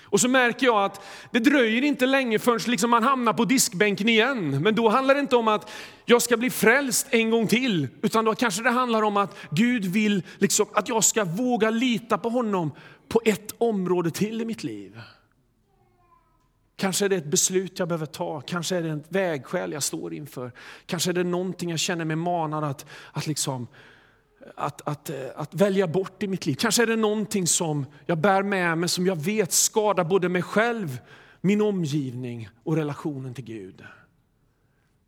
Och 0.04 0.22
så 0.22 0.28
märker 0.28 0.66
jag 0.66 0.84
att 0.84 1.02
det 1.32 1.40
dröjer 1.40 1.82
inte 1.82 2.06
länge 2.06 2.40
förrän 2.40 2.60
liksom 2.68 2.90
man 2.90 3.04
hamnar 3.04 3.34
på 3.34 3.46
diskbänken 3.46 4.10
igen. 4.10 4.62
Men 4.62 4.76
då 4.76 4.90
handlar 4.90 5.14
det 5.14 5.20
inte 5.20 5.36
om 5.36 5.48
att 5.48 5.72
jag 6.06 6.22
ska 6.22 6.38
bli 6.38 6.50
frälst 6.50 7.08
en 7.10 7.30
gång 7.30 7.48
till, 7.48 7.88
utan 8.02 8.26
då 8.26 8.36
kanske 8.36 8.64
det 8.64 8.70
handlar 8.70 9.02
om 9.02 9.18
att 9.18 9.38
Gud 9.52 9.86
vill 9.86 10.24
liksom 10.38 10.66
att 10.74 10.90
jag 10.90 11.04
ska 11.04 11.24
våga 11.24 11.70
lita 11.70 12.18
på 12.18 12.30
honom 12.30 12.72
på 13.08 13.22
ett 13.26 13.52
område 13.58 14.12
till 14.12 14.42
i 14.42 14.46
mitt 14.46 14.64
liv. 14.64 15.02
Kanske 16.78 17.06
är 17.06 17.10
det 17.10 17.16
ett 17.16 17.26
beslut 17.26 17.80
jag 17.80 17.88
behöver 17.88 18.06
ta, 18.06 18.42
kanske 18.42 18.76
är 18.76 18.82
det 18.82 18.90
ett 18.90 19.06
vägskäl 19.10 19.72
jag 19.72 19.84
står 19.84 20.14
inför. 20.14 20.52
Kanske 20.86 21.12
är 21.12 21.14
det 21.14 21.24
någonting 21.24 21.70
jag 21.70 21.80
känner 21.80 22.06
mig 22.06 22.16
manad 22.16 22.64
att, 22.64 22.86
att, 23.12 23.28
liksom, 23.28 23.68
att, 24.56 24.88
att, 24.88 25.10
eh, 25.10 25.16
att 25.36 25.54
välja 25.54 25.88
bort 25.88 26.24
i 26.24 26.28
mitt 26.28 26.46
liv. 26.46 26.56
Kanske 26.56 26.84
är 26.84 26.88
det 26.88 26.96
någonting 26.96 27.48
som 27.48 27.86
jag 28.06 28.18
bär 28.18 28.44
med 28.44 28.78
mig 28.78 28.90
som 28.90 29.06
jag 29.06 29.16
vet 29.16 29.52
skadar 29.52 30.04
både 30.04 30.30
mig 30.30 30.42
själv, 30.42 31.00
min 31.42 31.62
omgivning 31.62 32.50
och 32.64 32.76
relationen 32.76 33.34
till 33.34 33.44
Gud. 33.44 33.84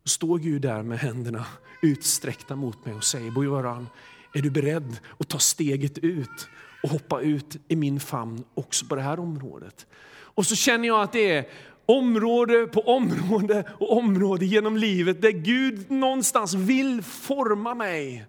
Då 0.02 0.08
står 0.08 0.38
Gud 0.38 0.62
där 0.62 0.82
med 0.82 0.98
händerna 0.98 1.46
utsträckta 1.82 2.56
mot 2.56 2.84
mig 2.86 2.94
och 2.94 3.04
säger, 3.04 3.30
Bo 3.30 3.44
Göran, 3.44 3.86
är 4.34 4.42
du 4.42 4.50
beredd 4.50 4.96
att 5.18 5.28
ta 5.28 5.38
steget 5.38 5.98
ut 5.98 6.48
och 6.82 6.90
hoppa 6.90 7.20
ut 7.20 7.56
i 7.68 7.76
min 7.76 8.00
famn 8.00 8.44
också 8.54 8.86
på 8.86 8.94
det 8.94 9.02
här 9.02 9.20
området. 9.20 9.86
Och 10.10 10.46
så 10.46 10.56
känner 10.56 10.88
jag 10.88 11.02
att 11.02 11.12
det 11.12 11.30
är 11.30 11.48
område 11.86 12.66
på 12.66 12.80
område 12.80 13.64
och 13.80 13.96
område 13.96 14.46
genom 14.46 14.76
livet 14.76 15.22
där 15.22 15.30
Gud 15.30 15.90
någonstans 15.90 16.54
vill 16.54 17.02
forma 17.02 17.74
mig 17.74 18.26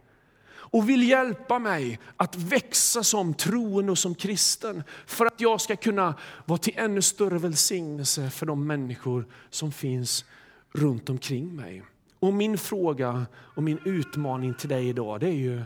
och 0.71 0.89
vill 0.89 1.09
hjälpa 1.09 1.59
mig 1.59 1.99
att 2.17 2.35
växa 2.35 3.03
som 3.03 3.33
troende 3.33 3.91
och 3.91 3.97
som 3.97 4.15
kristen 4.15 4.83
för 5.05 5.25
att 5.25 5.41
jag 5.41 5.61
ska 5.61 5.75
kunna 5.75 6.15
vara 6.45 6.59
till 6.59 6.73
ännu 6.75 7.01
större 7.01 7.37
välsignelse 7.37 8.29
för 8.29 8.45
de 8.45 8.67
människor 8.67 9.27
som 9.49 9.71
finns 9.71 10.25
runt 10.73 11.09
omkring 11.09 11.55
mig. 11.55 11.83
Och 12.19 12.33
min 12.33 12.57
fråga 12.57 13.25
och 13.35 13.63
min 13.63 13.79
utmaning 13.85 14.53
till 14.53 14.69
dig 14.69 14.89
idag 14.89 15.19
det 15.19 15.27
är 15.27 15.31
ju, 15.31 15.61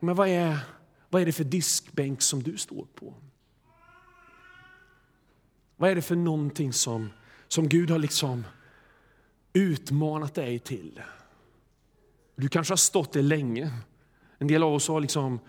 men 0.00 0.14
vad 0.16 0.28
är 0.28 0.58
vad 1.10 1.22
är 1.22 1.26
det 1.26 1.32
för 1.32 1.44
diskbänk 1.44 2.22
som 2.22 2.42
du 2.42 2.56
står 2.56 2.86
på? 2.94 3.14
Vad 5.76 5.90
är 5.90 5.94
det 5.94 6.02
för 6.02 6.16
någonting 6.16 6.72
som, 6.72 7.10
som 7.48 7.68
Gud 7.68 7.90
har 7.90 7.98
liksom 7.98 8.46
utmanat 9.52 10.34
dig 10.34 10.58
till? 10.58 11.00
Du 12.36 12.48
kanske 12.48 12.72
har 12.72 12.76
stått 12.76 13.12
där 13.12 13.22
länge. 13.22 13.70
En 14.38 14.46
del 14.46 14.62
av 14.62 14.74
oss 14.74 14.88
har 14.88 15.00
liksom 15.00 15.40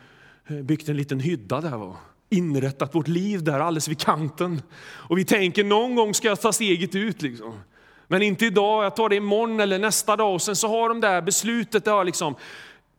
eh, 0.48 0.58
byggt 0.58 0.90
en 0.90 0.98
liten 0.98 1.20
hydda 1.20 1.62
där 1.62 1.76
och 1.76 1.96
inrättat 2.30 2.96
vårt 2.96 3.08
liv 3.08 3.44
där 3.44 3.60
alldeles 3.60 3.88
vid 3.88 4.00
kanten. 4.00 4.62
Och 4.82 5.18
vi 5.18 5.26
tänker 5.26 5.64
någon 5.64 5.96
gång 5.96 6.14
ska 6.14 6.28
jag 6.28 6.42
ta 6.42 6.54
steget 6.54 6.96
ut. 6.96 7.22
Liksom. 7.22 7.60
Men 8.08 8.22
inte 8.22 8.46
idag, 8.46 8.86
jag 8.86 8.96
tar 8.96 9.10
det 9.10 9.16
imorgon 9.16 9.60
eller 9.60 9.80
nästa 9.80 10.16
dag. 10.16 10.34
Och 10.34 10.42
sen 10.42 10.56
så 10.56 10.68
har 10.68 10.90
de 10.90 11.02
där 11.02 11.22
beslutet, 11.22 11.86
det 11.86 11.92
har 11.92 12.06
liksom 12.06 12.36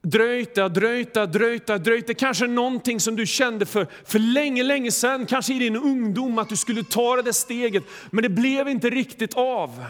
dröjt, 0.03 0.55
det 0.55 0.63
har 0.63 0.69
dröjt, 0.69 1.15
det 1.15 1.21
har 1.21 1.27
dröjt, 1.27 1.67
det 1.67 1.73
har 1.73 1.79
dröjt. 1.79 2.07
Det 2.07 2.15
kanske 2.15 2.45
är 2.45 2.49
någonting 2.49 3.01
som 3.01 3.17
du 3.17 3.27
kände 3.27 3.67
för, 3.67 3.87
för 4.05 4.19
länge, 4.19 4.63
länge 4.63 4.91
sedan, 4.91 5.27
kanske 5.27 5.55
i 5.55 5.59
din 5.59 5.77
ungdom, 5.77 6.39
att 6.39 6.49
du 6.49 6.57
skulle 6.57 6.85
ta 6.85 7.17
det 7.17 7.23
där 7.23 7.33
steget. 7.33 7.85
Men 8.11 8.23
det 8.23 8.29
blev 8.29 8.69
inte 8.69 8.91
riktigt 8.91 9.35
av. 9.35 9.85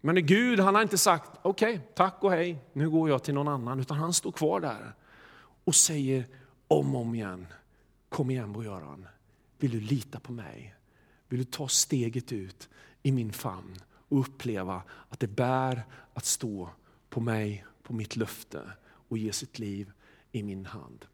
Men 0.00 0.26
Gud, 0.26 0.60
han 0.60 0.74
har 0.74 0.82
inte 0.82 0.98
sagt, 0.98 1.30
okej, 1.42 1.74
okay, 1.74 1.86
tack 1.94 2.16
och 2.20 2.30
hej, 2.30 2.56
nu 2.72 2.90
går 2.90 3.08
jag 3.08 3.22
till 3.22 3.34
någon 3.34 3.48
annan. 3.48 3.80
Utan 3.80 3.96
han 3.96 4.12
står 4.12 4.32
kvar 4.32 4.60
där 4.60 4.94
och 5.64 5.74
säger 5.74 6.24
om 6.68 6.94
och 6.94 7.00
om 7.00 7.14
igen, 7.14 7.46
kom 8.08 8.30
igen 8.30 8.52
Bo-Göran, 8.52 9.06
vill 9.58 9.70
du 9.70 9.80
lita 9.80 10.20
på 10.20 10.32
mig? 10.32 10.74
Vill 11.28 11.38
du 11.38 11.44
ta 11.44 11.68
steget 11.68 12.32
ut 12.32 12.68
i 13.02 13.12
min 13.12 13.32
famn 13.32 13.76
och 14.08 14.20
uppleva 14.20 14.82
att 15.08 15.20
det 15.20 15.26
bär 15.26 15.82
att 16.14 16.24
stå 16.24 16.68
på 17.10 17.20
mig 17.20 17.64
på 17.86 17.92
mitt 17.92 18.16
löfte 18.16 18.62
och 19.08 19.18
ge 19.18 19.32
sitt 19.32 19.58
liv 19.58 19.92
i 20.32 20.42
min 20.42 20.66
hand. 20.66 21.04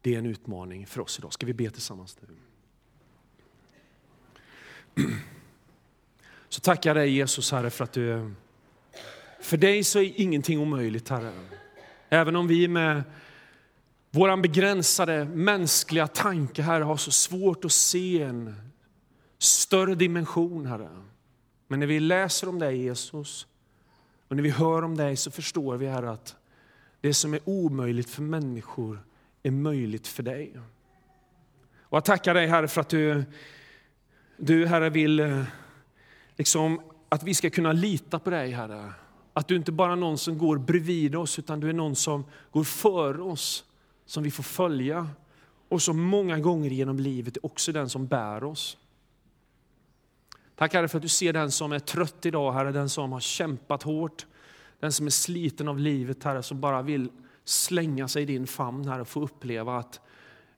Det 0.00 0.14
är 0.14 0.18
en 0.18 0.26
utmaning 0.26 0.86
för 0.86 1.00
oss 1.00 1.18
idag. 1.18 1.32
Ska 1.32 1.46
vi 1.46 1.54
be 1.54 1.70
tillsammans 1.70 2.16
nu? 2.20 2.28
Så 6.48 6.60
tackar 6.60 6.90
jag 6.90 6.96
dig 6.96 7.10
Jesus 7.10 7.52
Herre 7.52 7.70
för 7.70 7.84
att 7.84 7.92
du, 7.92 8.34
för 9.40 9.56
dig 9.56 9.84
så 9.84 9.98
är 9.98 10.20
ingenting 10.20 10.58
omöjligt 10.58 11.08
Herre. 11.08 11.32
Även 12.08 12.36
om 12.36 12.46
vi 12.48 12.68
med 12.68 13.02
Vår 14.12 14.36
begränsade 14.36 15.24
mänskliga 15.24 16.06
tanke, 16.06 16.62
Herre, 16.62 16.84
har 16.84 16.96
så 16.96 17.10
svårt 17.10 17.64
att 17.64 17.72
se 17.72 18.22
en 18.22 18.54
större 19.38 19.94
dimension, 19.94 20.66
Herre. 20.66 21.02
Men 21.68 21.80
när 21.80 21.86
vi 21.86 22.00
läser 22.00 22.48
om 22.48 22.58
dig, 22.58 22.82
Jesus, 22.82 23.46
och 24.30 24.36
när 24.36 24.42
vi 24.42 24.50
hör 24.50 24.82
om 24.82 24.96
dig 24.96 25.16
så 25.16 25.30
förstår 25.30 25.76
vi, 25.76 25.86
Herre, 25.86 26.10
att 26.10 26.36
det 27.00 27.14
som 27.14 27.34
är 27.34 27.40
omöjligt 27.44 28.10
för 28.10 28.22
människor 28.22 29.04
är 29.42 29.50
möjligt 29.50 30.06
för 30.06 30.22
dig. 30.22 30.52
Och 31.80 31.96
jag 31.96 32.04
tackar 32.04 32.34
dig, 32.34 32.46
Herre, 32.46 32.68
för 32.68 32.80
att 32.80 32.88
du, 32.88 33.24
du 34.36 34.66
Herre, 34.66 34.90
vill 34.90 35.20
eh, 35.20 35.42
liksom, 36.36 36.80
att 37.08 37.22
vi 37.22 37.34
ska 37.34 37.50
kunna 37.50 37.72
lita 37.72 38.18
på 38.18 38.30
dig, 38.30 38.50
Herre. 38.50 38.92
Att 39.32 39.48
du 39.48 39.56
inte 39.56 39.72
bara 39.72 39.92
är 39.92 39.96
någon 39.96 40.18
som 40.18 40.38
går 40.38 40.58
bredvid 40.58 41.14
oss, 41.14 41.38
utan 41.38 41.60
du 41.60 41.68
är 41.68 41.72
någon 41.72 41.96
som 41.96 42.24
går 42.50 42.64
före 42.64 43.22
oss, 43.22 43.64
som 44.06 44.22
vi 44.22 44.30
får 44.30 44.42
följa. 44.42 45.08
Och 45.68 45.82
som 45.82 46.00
många 46.02 46.38
gånger 46.38 46.70
genom 46.70 46.98
livet 46.98 47.36
är 47.36 47.46
också 47.46 47.72
den 47.72 47.88
som 47.88 48.06
bär 48.06 48.44
oss. 48.44 48.76
Tack 50.60 50.74
Herre 50.74 50.88
för 50.88 50.98
att 50.98 51.02
du 51.02 51.08
ser 51.08 51.32
den 51.32 51.50
som 51.50 51.72
är 51.72 51.78
trött 51.78 52.26
idag, 52.26 52.52
Herre, 52.52 52.72
den 52.72 52.88
som 52.88 53.12
har 53.12 53.20
kämpat 53.20 53.82
hårt, 53.82 54.26
den 54.80 54.92
som 54.92 55.06
är 55.06 55.10
sliten 55.10 55.68
av 55.68 55.78
livet, 55.78 56.24
Herre, 56.24 56.42
som 56.42 56.60
bara 56.60 56.82
vill 56.82 57.10
slänga 57.44 58.08
sig 58.08 58.22
i 58.22 58.26
din 58.26 58.46
famn, 58.46 58.88
Herre, 58.88 59.00
och 59.00 59.08
få 59.08 59.22
uppleva 59.22 59.78
att 59.78 60.00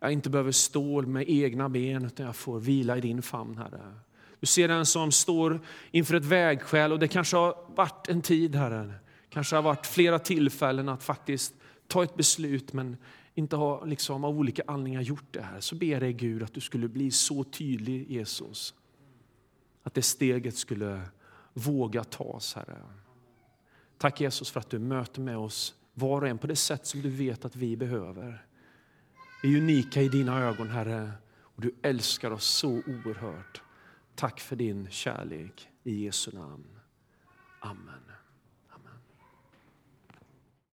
jag 0.00 0.12
inte 0.12 0.30
behöver 0.30 0.52
stå 0.52 1.02
med 1.02 1.24
egna 1.28 1.68
ben, 1.68 2.04
utan 2.04 2.26
jag 2.26 2.36
får 2.36 2.60
vila 2.60 2.96
i 2.96 3.00
din 3.00 3.22
famn, 3.22 3.58
Herre. 3.58 3.94
Du 4.40 4.46
ser 4.46 4.68
den 4.68 4.86
som 4.86 5.12
står 5.12 5.60
inför 5.90 6.14
ett 6.14 6.24
vägskäl 6.24 6.92
och 6.92 6.98
det 6.98 7.08
kanske 7.08 7.36
har 7.36 7.56
varit 7.74 8.08
en 8.08 8.22
tid, 8.22 8.54
Herre, 8.54 8.94
kanske 9.28 9.56
har 9.56 9.62
varit 9.62 9.86
flera 9.86 10.18
tillfällen 10.18 10.88
att 10.88 11.02
faktiskt 11.02 11.54
ta 11.88 12.04
ett 12.04 12.16
beslut, 12.16 12.72
men 12.72 12.96
inte 13.34 13.56
har 13.56 13.86
liksom 13.86 14.24
av 14.24 14.38
olika 14.38 14.62
anledningar 14.66 15.02
gjort 15.02 15.28
det 15.30 15.42
här. 15.42 15.60
Så 15.60 15.74
ber 15.74 15.86
jag 15.86 16.00
dig 16.00 16.12
Gud 16.12 16.42
att 16.42 16.54
du 16.54 16.60
skulle 16.60 16.88
bli 16.88 17.10
så 17.10 17.44
tydlig, 17.44 18.10
Jesus, 18.10 18.74
att 19.83 19.95
det 19.95 20.03
steget 20.03 20.57
skulle 20.57 21.03
våga 21.53 22.05
tas, 22.05 22.55
Herre. 22.55 22.83
Tack 23.99 24.21
Jesus 24.21 24.51
för 24.51 24.61
att 24.61 24.71
du 24.71 24.79
möter 24.79 25.21
med 25.21 25.37
oss 25.37 25.75
var 25.95 26.23
och 26.23 26.29
en 26.29 26.38
på 26.38 26.47
det 26.47 26.57
sätt 26.57 26.87
som 26.87 27.03
du 27.03 27.11
vet 27.11 27.45
att 27.45 27.57
vi 27.57 27.77
behöver. 27.77 28.47
Vi 29.42 29.55
är 29.55 29.59
unika 29.59 30.03
i 30.03 30.09
dina 30.09 30.40
ögon, 30.40 30.68
Herre, 30.68 31.12
och 31.38 31.62
du 31.62 31.75
älskar 31.83 32.31
oss 32.31 32.45
så 32.45 32.71
oerhört. 32.71 33.62
Tack 34.14 34.40
för 34.40 34.57
din 34.57 34.90
kärlek. 34.90 35.68
I 35.85 36.05
Jesu 36.05 36.33
namn. 36.33 36.79
Amen. 37.61 38.12